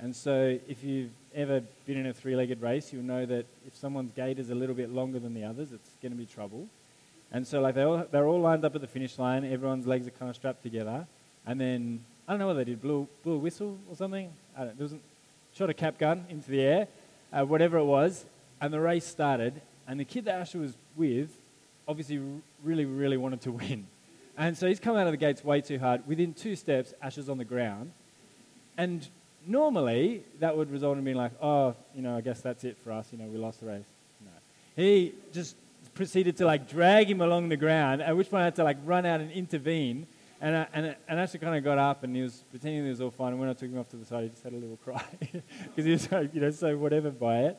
[0.00, 4.12] And so, if you've ever been in a three-legged race, you'll know that if someone's
[4.12, 6.66] gait is a little bit longer than the others, it's going to be trouble.
[7.32, 9.44] And so, like they all, they're all lined up at the finish line.
[9.44, 11.06] Everyone's legs are kind of strapped together.
[11.46, 14.32] And then I don't know what they did, blew, blew a whistle or something.
[14.56, 14.94] I don't, there was
[15.54, 16.88] shot a cap gun into the air,
[17.32, 18.24] uh, whatever it was,
[18.60, 19.60] and the race started.
[19.88, 21.30] And the kid that Asher was with
[21.88, 22.20] obviously
[22.62, 23.86] really, really wanted to win.
[24.38, 26.06] And so he's come out of the gates way too hard.
[26.06, 27.92] Within two steps, Asher's on the ground.
[28.78, 29.06] And
[29.46, 32.92] normally, that would result in being like, oh, you know, I guess that's it for
[32.92, 33.08] us.
[33.12, 33.84] You know, we lost the race.
[34.24, 34.30] No.
[34.76, 35.56] He just
[35.94, 38.78] proceeded to like drag him along the ground, at which point I had to like
[38.84, 40.06] run out and intervene.
[40.40, 43.00] And, uh, and, and Asher kind of got up and he was pretending he was
[43.00, 43.32] all fine.
[43.32, 45.04] And when I took him off to the side, he just had a little cry
[45.20, 47.58] because he was like, you know, so whatever by it.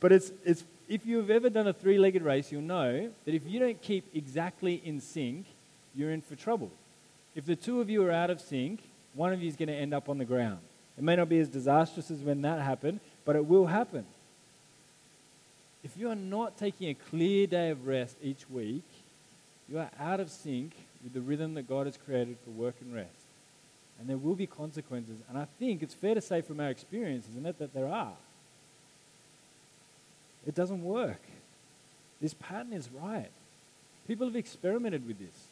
[0.00, 3.46] But it's, it's, if you've ever done a three legged race, you'll know that if
[3.46, 5.46] you don't keep exactly in sync,
[5.94, 6.70] you're in for trouble.
[7.34, 8.80] If the two of you are out of sync,
[9.14, 10.58] one of you is going to end up on the ground.
[10.96, 14.04] It may not be as disastrous as when that happened, but it will happen.
[15.84, 18.84] If you are not taking a clear day of rest each week,
[19.68, 22.94] you are out of sync with the rhythm that God has created for work and
[22.94, 23.10] rest.
[23.98, 25.18] And there will be consequences.
[25.28, 28.14] And I think it's fair to say from our experience, isn't it, that there are.
[30.46, 31.20] It doesn't work.
[32.20, 33.30] This pattern is right.
[34.06, 35.46] People have experimented with this.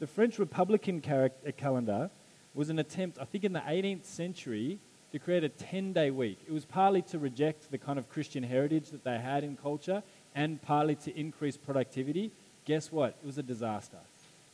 [0.00, 2.10] The French Republican uh, calendar
[2.54, 4.78] was an attempt, I think, in the 18th century
[5.12, 6.38] to create a 10 day week.
[6.46, 10.02] It was partly to reject the kind of Christian heritage that they had in culture
[10.34, 12.30] and partly to increase productivity.
[12.64, 13.16] Guess what?
[13.22, 13.98] It was a disaster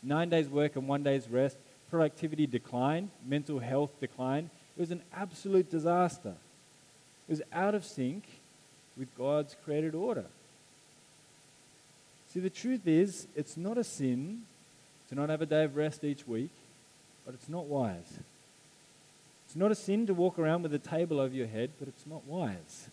[0.07, 1.57] nine days work and one day's rest,
[1.91, 4.51] productivity declined, mental health declined.
[4.77, 6.35] It was an absolute disaster.
[7.29, 8.25] It was out of sync
[8.97, 10.25] with God's created order.
[12.33, 14.43] See, the truth is, it's not a sin
[15.09, 16.51] to not have a day of rest each week,
[17.25, 18.19] but it's not wise.
[19.47, 22.07] It's not a sin to walk around with a table over your head, but it's
[22.07, 22.89] not wise.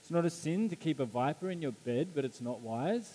[0.00, 3.12] It's not a sin to keep a viper in your bed, but it's not wise.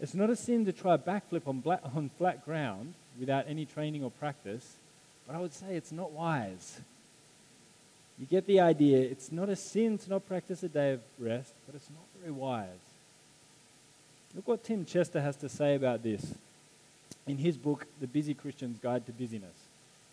[0.00, 3.66] It's not a sin to try a backflip on, black, on flat ground without any
[3.66, 4.76] training or practice,
[5.26, 6.80] but I would say it's not wise.
[8.18, 8.98] You get the idea.
[8.98, 12.32] It's not a sin to not practice a day of rest, but it's not very
[12.32, 12.68] wise.
[14.34, 16.34] Look what Tim Chester has to say about this
[17.26, 19.56] in his book, The Busy Christian's Guide to Busyness,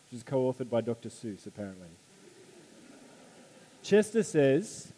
[0.09, 1.09] which is co authored by Dr.
[1.09, 1.87] Seuss, apparently.
[3.83, 4.91] Chester says,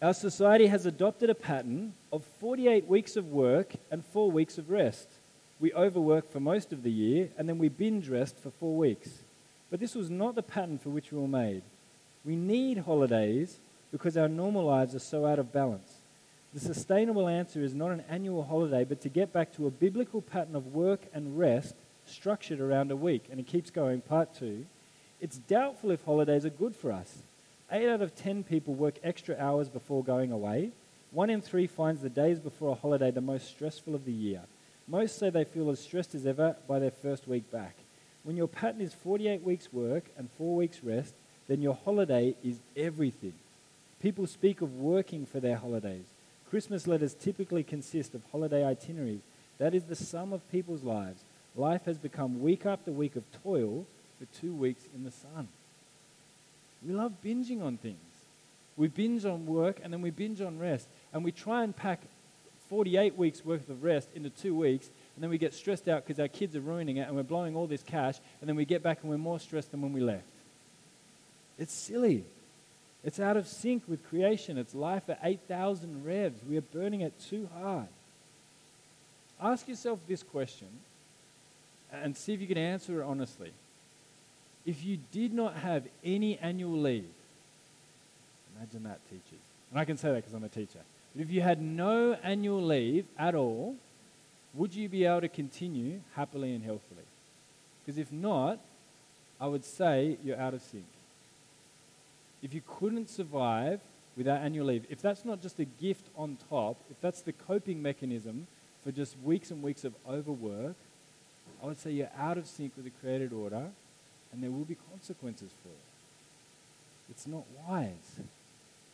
[0.00, 4.70] our society has adopted a pattern of 48 weeks of work and four weeks of
[4.70, 5.08] rest.
[5.58, 9.24] We overwork for most of the year and then we binge rest for four weeks.
[9.70, 11.62] But this was not the pattern for which we were made.
[12.24, 13.58] We need holidays
[13.90, 15.92] because our normal lives are so out of balance.
[16.54, 20.22] The sustainable answer is not an annual holiday, but to get back to a biblical
[20.22, 21.74] pattern of work and rest
[22.08, 23.24] structured around a week.
[23.30, 24.66] And it keeps going, part two.
[25.20, 27.18] It's doubtful if holidays are good for us.
[27.70, 30.70] Eight out of ten people work extra hours before going away.
[31.10, 34.42] One in three finds the days before a holiday the most stressful of the year.
[34.86, 37.76] Most say they feel as stressed as ever by their first week back.
[38.22, 41.14] When your pattern is 48 weeks work and 4 weeks rest,
[41.46, 43.34] then your holiday is everything.
[44.00, 46.04] People speak of working for their holidays.
[46.48, 49.20] Christmas letters typically consist of holiday itineraries.
[49.58, 51.22] That is the sum of people's lives.
[51.58, 53.84] Life has become week after week of toil
[54.18, 55.48] for two weeks in the sun.
[56.86, 57.98] We love binging on things.
[58.76, 60.86] We binge on work and then we binge on rest.
[61.12, 62.00] And we try and pack
[62.68, 64.88] 48 weeks worth of rest into two weeks.
[65.16, 67.56] And then we get stressed out because our kids are ruining it and we're blowing
[67.56, 68.18] all this cash.
[68.40, 70.22] And then we get back and we're more stressed than when we left.
[71.58, 72.24] It's silly.
[73.02, 74.58] It's out of sync with creation.
[74.58, 76.38] It's life at 8,000 revs.
[76.48, 77.88] We are burning it too hard.
[79.40, 80.68] Ask yourself this question
[81.92, 83.52] and see if you can answer it honestly.
[84.66, 87.08] If you did not have any annual leave,
[88.58, 89.44] Imagine that, teachers.
[89.70, 90.80] And I can say that because I'm a teacher.
[91.14, 93.76] But if you had no annual leave at all,
[94.54, 97.04] would you be able to continue happily and healthily?
[97.84, 98.58] Because if not,
[99.40, 100.84] I would say you're out of sync.
[102.42, 103.80] If you couldn't survive
[104.16, 107.80] without annual leave, if that's not just a gift on top, if that's the coping
[107.80, 108.48] mechanism
[108.82, 110.74] for just weeks and weeks of overwork,
[111.62, 113.66] I would say you're out of sync with the created order
[114.32, 117.10] and there will be consequences for it.
[117.10, 118.20] It's not wise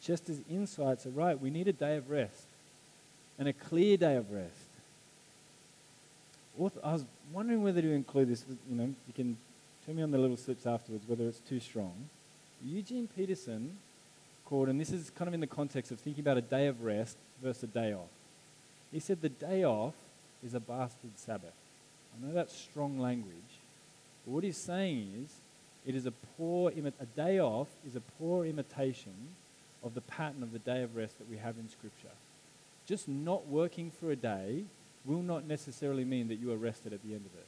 [0.04, 2.44] just as insights are right, we need a day of rest
[3.38, 4.68] and a clear day of rest.
[6.84, 8.44] I was wondering whether to include this.
[8.70, 9.36] You know, you can
[9.84, 11.92] tell me on the little slips afterwards whether it's too strong.
[12.64, 13.76] Eugene Peterson
[14.44, 16.84] called, and this is kind of in the context of thinking about a day of
[16.84, 18.10] rest versus a day off.
[18.92, 19.94] He said the day off
[20.46, 21.54] is a bastard Sabbath.
[22.14, 23.34] I know that's strong language,
[24.24, 25.34] but what he's saying is
[25.86, 29.14] it is a poor imi- a day off is a poor imitation
[29.82, 32.14] of the pattern of the day of rest that we have in Scripture.
[32.86, 34.64] Just not working for a day
[35.04, 37.46] will not necessarily mean that you are rested at the end of it.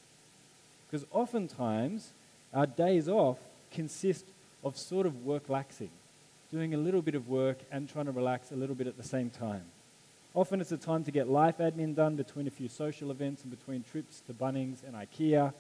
[0.91, 2.13] Because oftentimes,
[2.53, 3.39] our days off
[3.71, 4.27] consist
[4.63, 5.91] of sort of work laxing,
[6.51, 9.03] doing a little bit of work and trying to relax a little bit at the
[9.03, 9.65] same time.
[10.37, 13.51] Often it's a time to get life admin done between a few social events and
[13.51, 15.55] between trips to Bunnings and IKEA.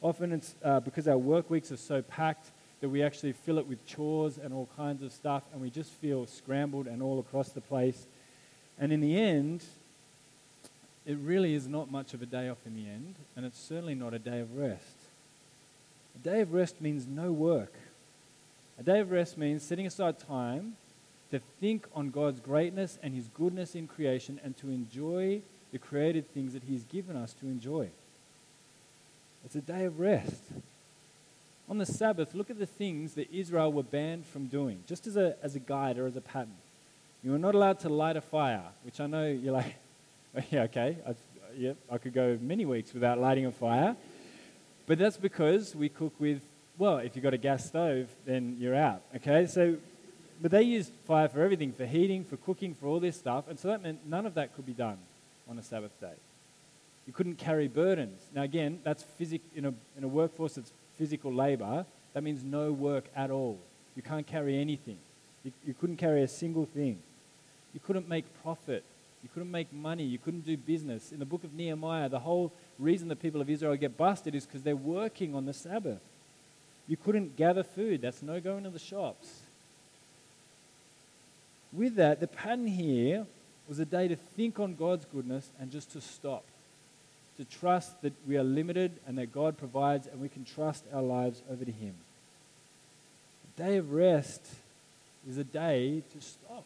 [0.00, 2.46] Often it's uh, because our work weeks are so packed
[2.80, 5.92] that we actually fill it with chores and all kinds of stuff, and we just
[5.92, 8.06] feel scrambled and all across the place.
[8.78, 9.62] And in the end,
[11.04, 13.94] it really is not much of a day off in the end, and it's certainly
[13.94, 14.96] not a day of rest.
[16.14, 17.74] A day of rest means no work.
[18.80, 20.76] A day of rest means setting aside time
[21.30, 26.32] to think on God's greatness and His goodness in creation and to enjoy the created
[26.32, 27.88] things that He's given us to enjoy.
[29.44, 30.42] It's a day of rest
[31.68, 35.16] on the Sabbath, look at the things that Israel were banned from doing, just as
[35.16, 36.54] a, as a guide or as a pattern.
[37.22, 39.74] You were not allowed to light a fire, which I know you're like,
[40.50, 41.14] yeah, okay, I,
[41.56, 43.96] yeah, I could go many weeks without lighting a fire.
[44.86, 46.40] But that's because we cook with,
[46.78, 49.46] well, if you've got a gas stove, then you're out, okay?
[49.46, 49.76] So,
[50.40, 53.48] but they used fire for everything, for heating, for cooking, for all this stuff.
[53.48, 54.98] And so that meant none of that could be done
[55.48, 56.14] on a Sabbath day.
[57.06, 58.20] You couldn't carry burdens.
[58.34, 62.72] Now, again, that's physic, in, a, in a workforce that's physical labor, that means no
[62.72, 63.58] work at all.
[63.96, 64.98] You can't carry anything.
[65.42, 66.98] You, you couldn't carry a single thing.
[67.72, 68.84] You couldn't make profit.
[69.22, 70.04] You couldn't make money.
[70.04, 71.10] You couldn't do business.
[71.12, 74.46] In the book of Nehemiah, the whole reason the people of Israel get busted is
[74.46, 76.00] because they're working on the Sabbath.
[76.86, 78.02] You couldn't gather food.
[78.02, 79.40] That's no going to the shops.
[81.72, 83.26] With that, the pattern here
[83.68, 86.44] was a day to think on God's goodness and just to stop
[87.38, 91.02] to trust that we are limited and that God provides and we can trust our
[91.02, 91.94] lives over to Him.
[93.56, 94.44] A day of rest
[95.28, 96.64] is a day to stop,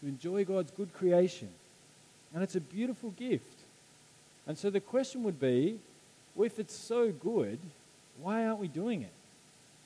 [0.00, 1.48] to enjoy God's good creation.
[2.34, 3.44] And it's a beautiful gift.
[4.48, 5.78] And so the question would be
[6.34, 7.58] well, if it's so good,
[8.20, 9.12] why aren't we doing it?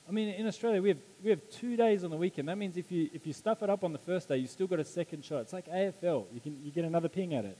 [0.07, 2.49] I mean, in Australia, we have, we have two days on the weekend.
[2.49, 4.67] That means if you, if you stuff it up on the first day, you still
[4.67, 5.41] got a second shot.
[5.41, 6.25] It's like AFL.
[6.33, 7.57] You, can, you get another ping at it.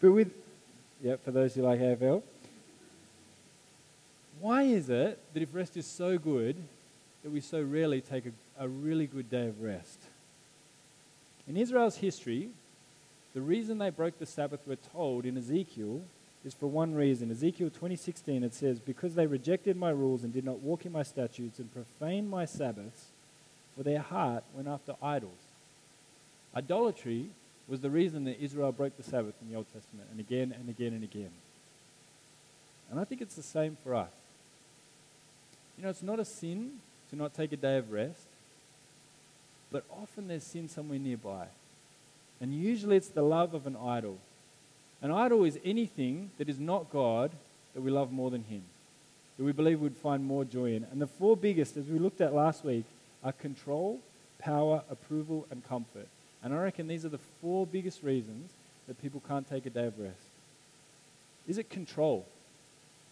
[0.00, 0.30] But with,
[1.02, 2.22] yeah, for those who like AFL.
[4.40, 6.56] Why is it that if rest is so good,
[7.22, 9.98] that we so rarely take a, a really good day of rest?
[11.48, 12.50] In Israel's history,
[13.34, 16.02] the reason they broke the Sabbath, we're told in Ezekiel,
[16.44, 17.30] is for one reason.
[17.30, 21.02] Ezekiel 20:16 it says, "Because they rejected my rules and did not walk in my
[21.02, 23.06] statutes and profaned my Sabbaths,
[23.74, 25.38] for their heart went after idols."
[26.54, 27.30] Idolatry
[27.66, 30.68] was the reason that Israel broke the Sabbath in the Old Testament, and again and
[30.68, 31.32] again and again.
[32.90, 34.12] And I think it's the same for us.
[35.76, 36.80] You know, it's not a sin
[37.10, 38.26] to not take a day of rest,
[39.70, 41.48] but often there's sin somewhere nearby.
[42.40, 44.18] And usually it's the love of an idol.
[45.04, 47.30] An idol is anything that is not God
[47.74, 48.62] that we love more than Him.
[49.36, 50.86] that we believe we'd find more joy in.
[50.90, 52.84] And the four biggest, as we looked at last week,
[53.22, 54.00] are control,
[54.38, 56.08] power, approval, and comfort.
[56.42, 58.50] And I reckon these are the four biggest reasons
[58.86, 60.16] that people can't take a day of rest.
[61.46, 62.24] Is it control?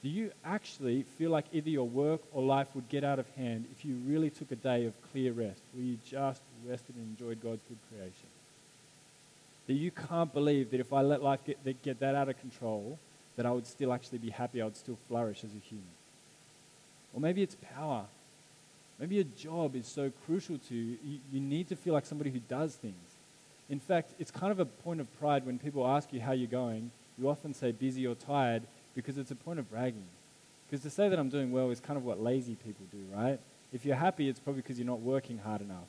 [0.02, 3.66] Do you actually feel like either your work or life would get out of hand
[3.76, 7.42] if you really took a day of clear rest, where you just rested and enjoyed
[7.42, 8.28] God's good creation?
[9.66, 12.98] That you can't believe that if I let life get, get that out of control,
[13.36, 15.86] that I would still actually be happy, I would still flourish as a human.
[17.14, 18.04] Or maybe it's power.
[18.98, 22.30] Maybe your job is so crucial to you, you, you need to feel like somebody
[22.30, 22.94] who does things.
[23.70, 26.46] In fact, it's kind of a point of pride when people ask you how you're
[26.46, 26.90] going.
[27.18, 28.62] You often say busy or tired
[28.94, 30.04] because it's a point of bragging.
[30.66, 33.38] Because to say that I'm doing well is kind of what lazy people do, right?
[33.72, 35.88] If you're happy, it's probably because you're not working hard enough.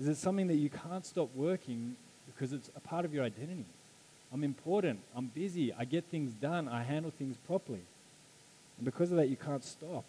[0.00, 1.96] Is it something that you can't stop working
[2.40, 3.66] because it's a part of your identity?
[4.32, 5.00] I'm important.
[5.14, 5.74] I'm busy.
[5.74, 6.68] I get things done.
[6.68, 7.82] I handle things properly.
[8.78, 10.04] And because of that, you can't stop.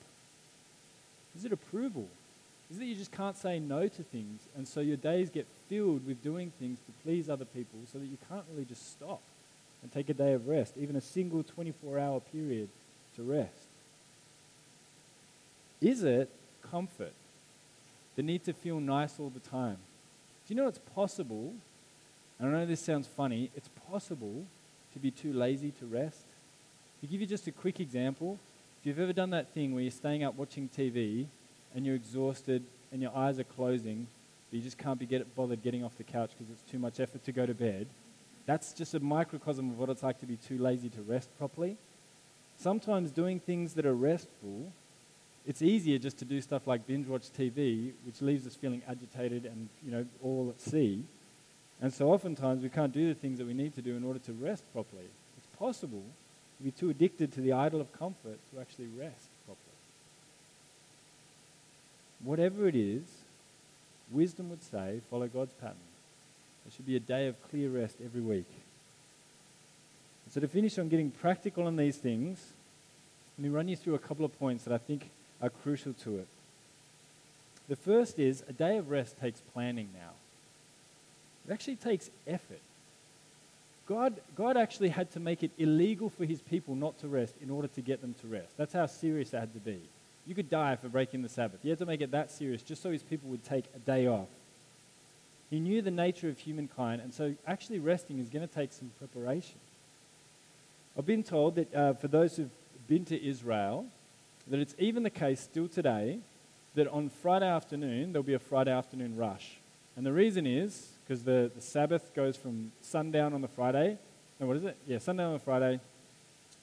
[1.35, 2.07] Is it approval?
[2.71, 6.07] Is it you just can't say no to things, and so your days get filled
[6.07, 9.19] with doing things to please other people so that you can't really just stop
[9.81, 12.69] and take a day of rest, even a single 24 hour period
[13.17, 13.67] to rest?
[15.81, 16.29] Is it
[16.69, 17.11] comfort?
[18.15, 19.77] The need to feel nice all the time?
[20.47, 21.55] Do you know it's possible?
[22.41, 24.45] And I know this sounds funny, it's possible
[24.93, 26.25] to be too lazy to rest.
[27.01, 28.39] To give you just a quick example,
[28.79, 31.27] if you've ever done that thing where you're staying up watching TV
[31.75, 34.07] and you're exhausted and your eyes are closing,
[34.49, 36.99] but you just can't be get, bothered getting off the couch because it's too much
[36.99, 37.85] effort to go to bed,
[38.47, 41.77] that's just a microcosm of what it's like to be too lazy to rest properly.
[42.57, 44.71] Sometimes doing things that are restful,
[45.45, 49.45] it's easier just to do stuff like binge watch TV, which leaves us feeling agitated
[49.45, 51.03] and you know all at sea.
[51.81, 54.19] And so oftentimes we can't do the things that we need to do in order
[54.19, 55.09] to rest properly.
[55.37, 56.03] It's possible,
[56.57, 59.65] to be too addicted to the idol of comfort to actually rest properly.
[62.23, 63.01] Whatever it is,
[64.11, 65.75] wisdom would say follow God's pattern.
[66.63, 68.45] There should be a day of clear rest every week.
[70.29, 72.53] So, to finish on getting practical on these things,
[73.37, 75.09] let me run you through a couple of points that I think
[75.41, 76.27] are crucial to it.
[77.67, 80.11] The first is a day of rest takes planning now.
[81.51, 82.61] It actually takes effort.
[83.85, 87.49] God, God actually had to make it illegal for his people not to rest in
[87.49, 88.55] order to get them to rest.
[88.55, 89.81] That's how serious it had to be.
[90.25, 91.59] You could die for breaking the Sabbath.
[91.61, 94.07] He had to make it that serious just so his people would take a day
[94.07, 94.29] off.
[95.49, 98.89] He knew the nature of humankind, and so actually resting is going to take some
[98.97, 99.59] preparation.
[100.97, 102.49] I've been told that uh, for those who've
[102.87, 103.87] been to Israel,
[104.47, 106.19] that it's even the case still today
[106.75, 109.57] that on Friday afternoon there'll be a Friday afternoon rush.
[109.97, 113.97] And the reason is because the, the Sabbath goes from sundown on the Friday,
[114.39, 114.77] no, what is it?
[114.87, 115.81] Yeah, sundown on the Friday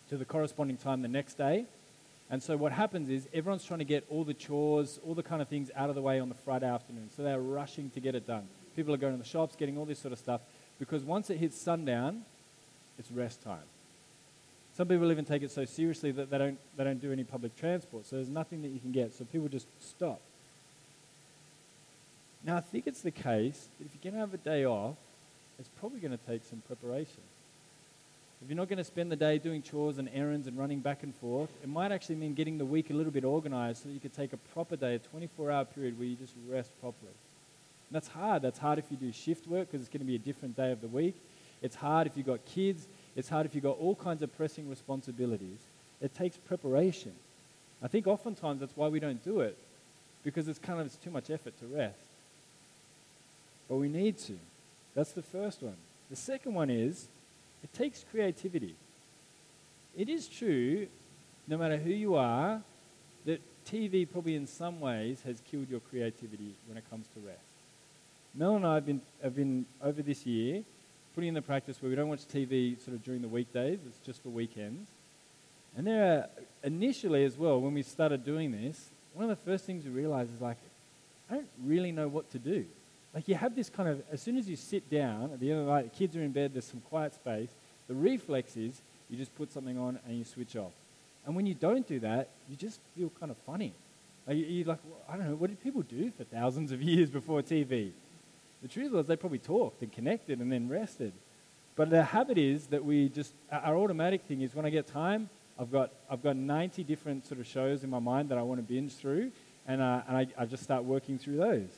[0.09, 1.67] to the corresponding time the next day.
[2.31, 5.43] And so what happens is everyone's trying to get all the chores, all the kind
[5.43, 7.11] of things out of the way on the Friday afternoon.
[7.15, 8.49] So they're rushing to get it done.
[8.75, 10.41] People are going to the shops, getting all this sort of stuff,
[10.79, 12.23] because once it hits sundown,
[12.99, 13.69] it's rest time.
[14.79, 17.55] Some people even take it so seriously that they don't, they don't do any public
[17.55, 18.07] transport.
[18.07, 19.13] So there's nothing that you can get.
[19.13, 20.23] So people just stop.
[22.49, 24.97] Now, I think it's the case that if you're going to have a day off,
[25.59, 27.21] it's probably going to take some preparation.
[28.43, 31.03] If you're not going to spend the day doing chores and errands and running back
[31.03, 33.93] and forth, it might actually mean getting the week a little bit organized so that
[33.93, 37.13] you could take a proper day, a 24 hour period where you just rest properly.
[37.13, 38.41] And that's hard.
[38.41, 40.73] That's hard if you do shift work because it's going to be a different day
[40.73, 41.17] of the week.
[41.61, 42.87] It's hard if you've got kids.
[43.15, 45.59] It's hard if you've got all kinds of pressing responsibilities.
[46.01, 47.13] It takes preparation.
[47.83, 49.59] I think oftentimes that's why we don't do it
[50.25, 52.08] because it's kind of it's too much effort to rest.
[53.69, 54.39] But we need to.
[54.95, 55.77] That's the first one.
[56.11, 57.09] The second one is
[57.63, 58.75] it takes creativity.
[59.97, 60.87] It is true,
[61.47, 62.63] no matter who you are,
[63.27, 67.41] that TV probably in some ways has killed your creativity when it comes to rest.
[68.35, 70.63] Mel and I have been, have been over this year
[71.15, 73.99] putting in the practice where we don't watch TV sort of during the weekdays, it's
[74.07, 74.89] just for weekends.
[75.77, 76.27] And there are,
[76.63, 80.33] initially as well, when we started doing this, one of the first things we realized
[80.33, 80.59] is like,
[81.29, 82.65] I don't really know what to do.
[83.19, 85.59] Like you have this kind of, as soon as you sit down at the end
[85.59, 87.49] of the night, the kids are in bed, there's some quiet space,
[87.89, 90.71] the reflex is you just put something on and you switch off.
[91.27, 93.73] And when you don't do that, you just feel kind of funny.
[94.25, 97.11] Like you're like, well, I don't know, what did people do for thousands of years
[97.11, 97.91] before TV?
[98.63, 101.13] The truth was they probably talked and connected and then rested.
[101.75, 105.29] But the habit is that we just, our automatic thing is when I get time,
[105.59, 108.61] I've got, I've got 90 different sort of shows in my mind that I want
[108.61, 109.33] to binge through,
[109.67, 111.71] and, uh, and I, I just start working through those.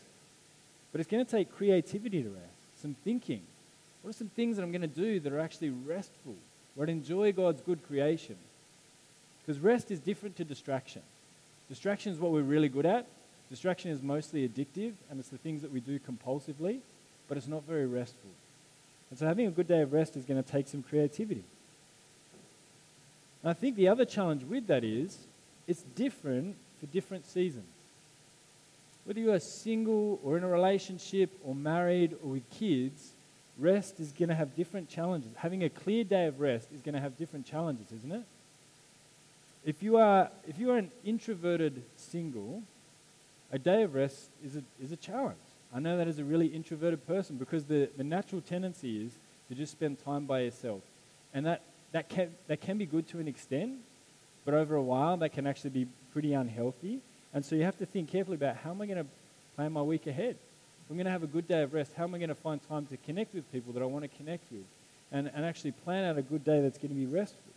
[0.92, 3.42] But it's going to take creativity to rest, some thinking.
[4.02, 6.34] What are some things that I'm going to do that are actually restful,
[6.74, 8.36] where I enjoy God's good creation?
[9.40, 11.02] Because rest is different to distraction.
[11.68, 13.06] Distraction is what we're really good at.
[13.50, 16.78] Distraction is mostly addictive, and it's the things that we do compulsively,
[17.28, 18.30] but it's not very restful.
[19.10, 21.44] And so having a good day of rest is going to take some creativity.
[23.42, 25.18] And I think the other challenge with that is
[25.66, 27.66] it's different for different seasons.
[29.10, 33.10] Whether you are single or in a relationship or married or with kids,
[33.58, 35.32] rest is going to have different challenges.
[35.34, 38.22] Having a clear day of rest is going to have different challenges, isn't it?
[39.64, 42.62] If you are, if you are an introverted single,
[43.50, 45.38] a day of rest is a, is a challenge.
[45.74, 49.10] I know that as a really introverted person because the, the natural tendency is
[49.48, 50.82] to just spend time by yourself.
[51.34, 53.72] And that, that, can, that can be good to an extent,
[54.44, 57.00] but over a while that can actually be pretty unhealthy.
[57.32, 59.06] And so you have to think carefully about how am I going to
[59.56, 60.36] plan my week ahead?
[60.36, 62.34] If I'm going to have a good day of rest, how am I going to
[62.34, 64.64] find time to connect with people that I want to connect with?
[65.12, 67.52] And, and actually plan out a good day that's going to be restful.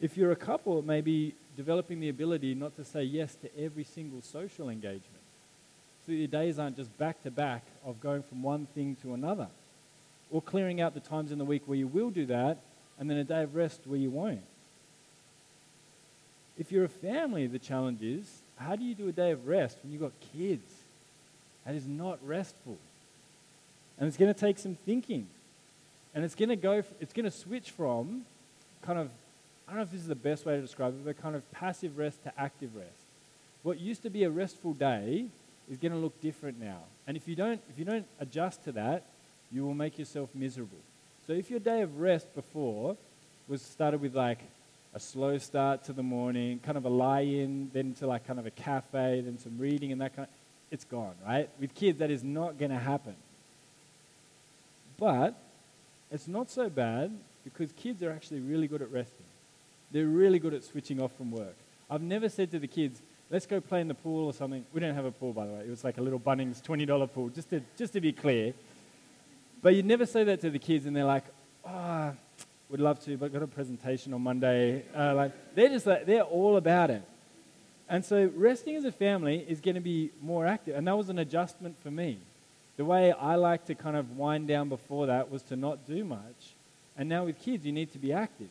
[0.00, 3.58] If you're a couple, it may be developing the ability not to say yes to
[3.58, 5.02] every single social engagement.
[6.06, 9.48] So your days aren't just back to back of going from one thing to another.
[10.30, 12.58] Or clearing out the times in the week where you will do that,
[12.98, 14.42] and then a day of rest where you won't.
[16.58, 19.78] If you're a family, the challenge is how do you do a day of rest
[19.82, 20.70] when you've got kids?
[21.66, 22.78] That is not restful.
[23.98, 25.26] And it's going to take some thinking.
[26.14, 28.24] And it's going to go, it's going to switch from
[28.82, 29.10] kind of,
[29.66, 31.50] I don't know if this is the best way to describe it, but kind of
[31.52, 32.90] passive rest to active rest.
[33.62, 35.26] What used to be a restful day
[35.70, 36.80] is going to look different now.
[37.06, 39.04] And if you don't, if you don't adjust to that,
[39.50, 40.78] you will make yourself miserable.
[41.26, 42.96] So if your day of rest before
[43.48, 44.40] was started with like
[44.94, 48.46] a slow start to the morning, kind of a lie-in, then to like kind of
[48.46, 50.34] a cafe, then some reading and that kind of,
[50.70, 51.48] it's gone, right?
[51.60, 53.16] With kids, that is not going to happen.
[54.96, 55.34] But
[56.12, 57.10] it's not so bad
[57.42, 59.26] because kids are actually really good at resting.
[59.90, 61.56] They're really good at switching off from work.
[61.90, 64.64] I've never said to the kids, let's go play in the pool or something.
[64.72, 65.60] We don't have a pool, by the way.
[65.60, 68.54] It was like a little Bunnings $20 pool, just to, just to be clear.
[69.60, 71.24] But you'd never say that to the kids, and they're like,
[71.66, 72.12] oh,
[72.70, 74.84] would love to, but got a presentation on Monday.
[74.96, 77.02] Uh, like they're just like they're all about it.
[77.88, 81.08] And so resting as a family is going to be more active, and that was
[81.10, 82.18] an adjustment for me.
[82.76, 86.04] The way I like to kind of wind down before that was to not do
[86.04, 86.54] much,
[86.96, 88.48] and now with kids you need to be active.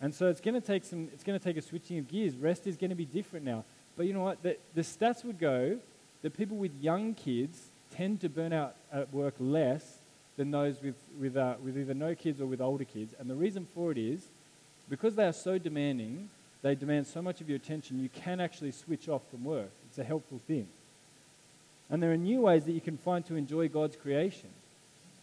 [0.00, 1.08] And so it's going to take some.
[1.12, 2.34] It's going to take a switching of gears.
[2.36, 3.64] Rest is going to be different now.
[3.96, 4.42] But you know what?
[4.42, 5.78] The, the stats would go
[6.22, 7.60] that people with young kids
[7.94, 9.99] tend to burn out at work less
[10.40, 13.14] than those with, with, uh, with either no kids or with older kids.
[13.18, 14.22] And the reason for it is
[14.88, 16.30] because they are so demanding,
[16.62, 19.68] they demand so much of your attention, you can actually switch off from work.
[19.86, 20.66] It's a helpful thing.
[21.90, 24.48] And there are new ways that you can find to enjoy God's creation.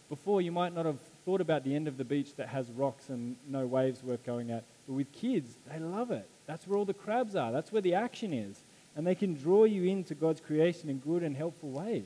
[0.08, 3.08] Before, you might not have thought about the end of the beach that has rocks
[3.08, 4.62] and no waves worth going at.
[4.86, 6.28] But with kids, they love it.
[6.46, 8.60] That's where all the crabs are, that's where the action is.
[8.94, 12.04] And they can draw you into God's creation in good and helpful ways.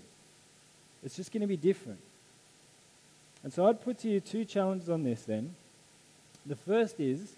[1.05, 2.01] It's just going to be different.
[3.43, 5.55] And so I'd put to you two challenges on this then.
[6.47, 7.35] The first is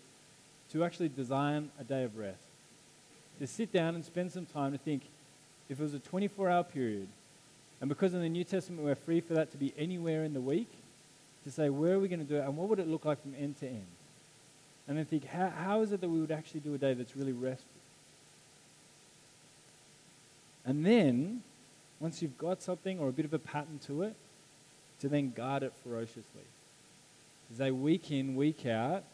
[0.73, 2.39] to actually design a day of rest.
[3.39, 5.03] To sit down and spend some time to think
[5.69, 7.09] if it was a 24 hour period,
[7.81, 10.41] and because in the New Testament we're free for that to be anywhere in the
[10.41, 10.69] week,
[11.45, 13.21] to say where are we going to do it and what would it look like
[13.23, 13.87] from end to end?
[14.87, 17.17] And then think how, how is it that we would actually do a day that's
[17.17, 17.69] really restful?
[20.67, 21.43] And then,
[22.01, 24.15] once you've got something or a bit of a pattern to it,
[25.01, 26.47] to then guard it ferociously.
[27.51, 29.05] As they week in, week out,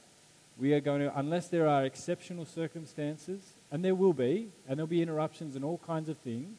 [0.58, 3.40] we are going to, unless there are exceptional circumstances,
[3.72, 6.58] and there will be, and there'll be interruptions and all kinds of things,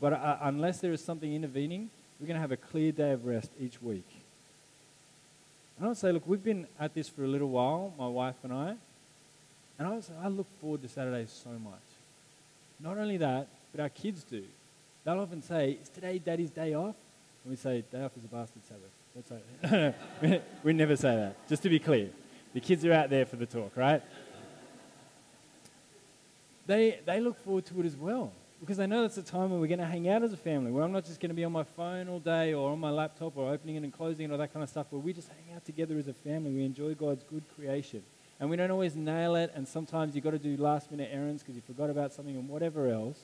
[0.00, 3.24] but uh, unless there is something intervening, we're going to have a clear day of
[3.24, 4.08] rest each week.
[5.76, 8.36] And I would say, look, we've been at this for a little while, my wife
[8.42, 8.74] and I,
[9.78, 11.82] and I would say, I look forward to Saturdays so much.
[12.80, 14.44] Not only that, but our kids do.
[15.04, 16.94] They'll often say, Is today daddy's day off?
[17.44, 18.90] We say, day off is a bastard Sabbath.
[19.14, 19.30] That's
[20.22, 20.42] right.
[20.62, 22.10] we never say that, just to be clear.
[22.54, 24.02] The kids are out there for the talk, right?
[26.66, 28.32] They, they look forward to it as well
[28.62, 30.70] because they know that's the time when we're going to hang out as a family,
[30.70, 32.90] where I'm not just going to be on my phone all day or on my
[32.90, 35.28] laptop or opening it and closing it or that kind of stuff, where we just
[35.28, 36.52] hang out together as a family.
[36.52, 38.04] We enjoy God's good creation.
[38.38, 41.42] And we don't always nail it, and sometimes you've got to do last minute errands
[41.42, 43.18] because you forgot about something and whatever else.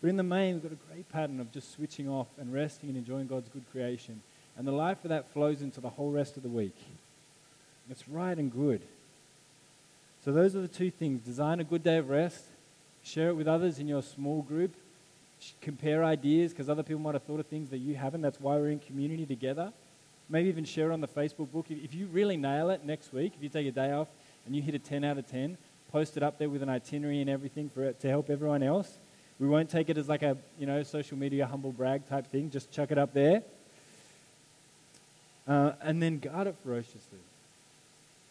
[0.00, 2.88] But in the main, we've got a great pattern of just switching off and resting
[2.88, 4.22] and enjoying God's good creation.
[4.56, 6.76] And the life of that flows into the whole rest of the week.
[7.90, 8.82] It's right and good.
[10.24, 12.44] So, those are the two things design a good day of rest,
[13.02, 14.74] share it with others in your small group,
[15.62, 18.20] compare ideas because other people might have thought of things that you haven't.
[18.20, 19.72] That's why we're in community together.
[20.28, 21.66] Maybe even share it on the Facebook book.
[21.70, 24.08] If you really nail it next week, if you take a day off
[24.44, 25.56] and you hit a 10 out of 10,
[25.90, 28.98] post it up there with an itinerary and everything for it to help everyone else.
[29.40, 32.50] We won't take it as like a, you know, social media humble brag type thing.
[32.50, 33.42] Just chuck it up there.
[35.46, 37.18] Uh, and then guard it ferociously.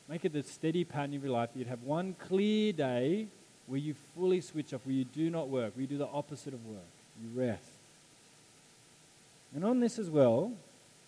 [0.09, 1.49] Make it the steady pattern of your life.
[1.55, 3.27] You'd have one clear day
[3.67, 6.53] where you fully switch off, where you do not work, where you do the opposite
[6.53, 6.79] of work.
[7.21, 7.63] You rest.
[9.55, 10.51] And on this as well,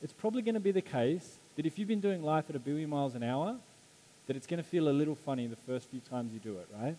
[0.02, 2.60] it's probably going to be the case that if you've been doing life at a
[2.60, 3.58] billion miles an hour,
[4.28, 6.68] that it's going to feel a little funny the first few times you do it,
[6.82, 6.96] right?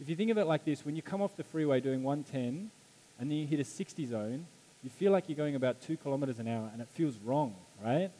[0.00, 2.70] If you think of it like this, when you come off the freeway doing 110
[3.18, 4.46] and then you hit a 60 zone,
[4.82, 8.10] you feel like you're going about two kilometers an hour and it feels wrong, right?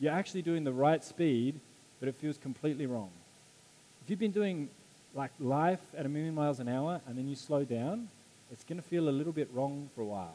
[0.00, 1.60] You're actually doing the right speed,
[2.00, 3.10] but it feels completely wrong.
[4.02, 4.68] If you've been doing
[5.14, 8.08] like life at a million miles an hour and then you slow down,
[8.50, 10.34] it's going to feel a little bit wrong for a while.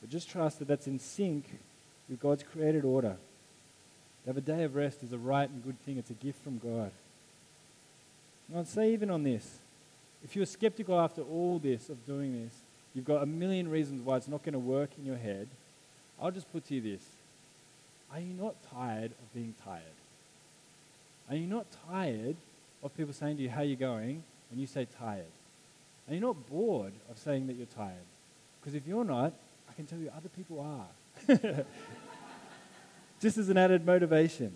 [0.00, 1.58] But just trust that that's in sync
[2.08, 3.16] with God's created order.
[4.22, 6.42] To have a day of rest is a right and good thing, it's a gift
[6.42, 6.90] from God.
[8.48, 9.58] And I'd say, even on this,
[10.24, 12.54] if you're skeptical after all this of doing this,
[12.94, 15.48] you've got a million reasons why it's not going to work in your head.
[16.20, 17.02] I'll just put to you this
[18.12, 19.82] Are you not tired of being tired?
[21.28, 22.36] Are you not tired
[22.82, 24.22] of people saying to you, How are you going?
[24.54, 25.24] and you say tired?
[26.08, 28.06] Are you not bored of saying that you're tired?
[28.60, 29.32] Because if you're not,
[29.68, 31.34] I can tell you other people are.
[33.20, 34.52] Just as an added motivation.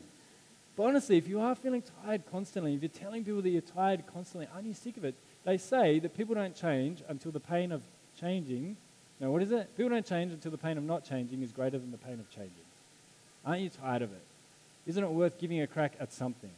[0.76, 4.04] But honestly, if you are feeling tired constantly, if you're telling people that you're tired
[4.06, 5.16] constantly, aren't you sick of it?
[5.44, 7.82] They say that people don't change until the pain of
[8.20, 8.76] changing.
[9.20, 9.76] No, what is it?
[9.76, 12.30] People don't change until the pain of not changing is greater than the pain of
[12.30, 12.52] changing.
[13.44, 14.22] Aren't you tired of it?
[14.86, 16.50] Isn't it worth giving a crack at something?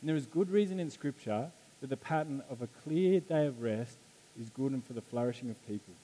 [0.00, 3.62] And there is good reason in Scripture that the pattern of a clear day of
[3.62, 3.96] rest
[4.40, 5.94] is good and for the flourishing of people.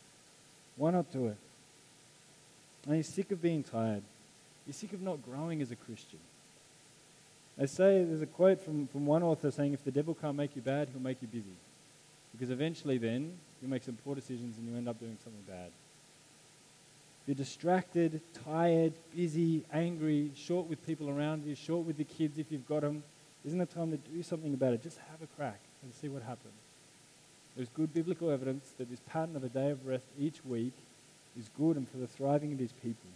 [0.77, 1.37] Why not do it?
[2.89, 4.03] Are you sick of being tired?
[4.67, 6.19] You're sick of not growing as a Christian.
[7.59, 10.57] They say, there's a quote from, from one author saying, if the devil can't make
[10.57, 11.45] you bad, he'll make you busy.
[12.33, 15.71] Because eventually then, you'll make some poor decisions and you end up doing something bad.
[17.23, 22.39] If you're distracted, tired, busy, angry, short with people around you, short with the kids
[22.39, 23.03] if you've got them,
[23.45, 24.83] isn't it time to do something about it?
[24.83, 26.55] Just have a crack and see what happens.
[27.57, 30.73] There's good biblical evidence that this pattern of a day of rest each week
[31.39, 33.11] is good and for the thriving of his people.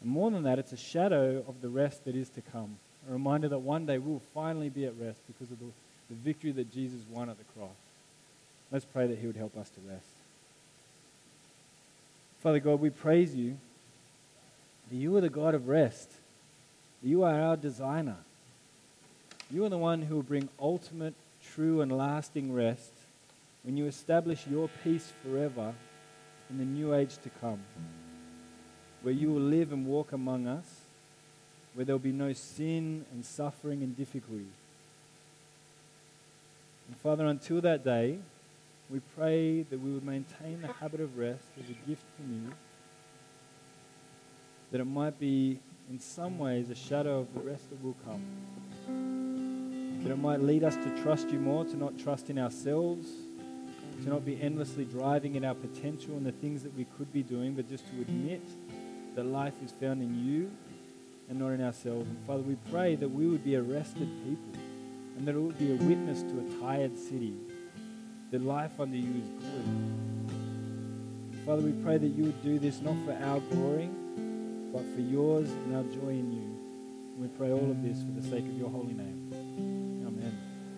[0.00, 2.76] And more than that, it's a shadow of the rest that is to come.
[3.08, 5.66] A reminder that one day we'll finally be at rest because of the,
[6.10, 7.70] the victory that Jesus won at the cross.
[8.70, 10.06] Let's pray that he would help us to rest.
[12.40, 13.56] Father God, we praise you
[14.90, 16.10] that you are the God of rest.
[17.02, 18.16] You are our designer.
[19.50, 21.14] You are the one who will bring ultimate,
[21.54, 22.92] true, and lasting rest
[23.62, 25.74] when you establish your peace forever
[26.50, 27.60] in the new age to come,
[29.02, 30.82] where you will live and walk among us,
[31.74, 34.46] where there will be no sin and suffering and difficulty.
[36.86, 38.18] And Father, until that day,
[38.88, 42.52] we pray that we would maintain the habit of rest as a gift from you,
[44.70, 45.58] that it might be
[45.90, 48.22] in some ways a shadow of the rest that will come.
[50.04, 53.08] That it might lead us to trust you more, to not trust in ourselves,
[54.02, 57.22] to not be endlessly driving at our potential and the things that we could be
[57.22, 58.42] doing, but just to admit
[59.16, 60.50] that life is found in you
[61.28, 62.08] and not in ourselves.
[62.08, 64.62] And Father, we pray that we would be arrested people
[65.16, 67.34] and that it would be a witness to a tired city
[68.30, 69.66] that life under you is good.
[71.44, 73.88] Father, we pray that you would do this not for our glory,
[74.72, 76.56] but for yours and our joy in you.
[77.18, 79.45] We pray all of this for the sake of your holy name.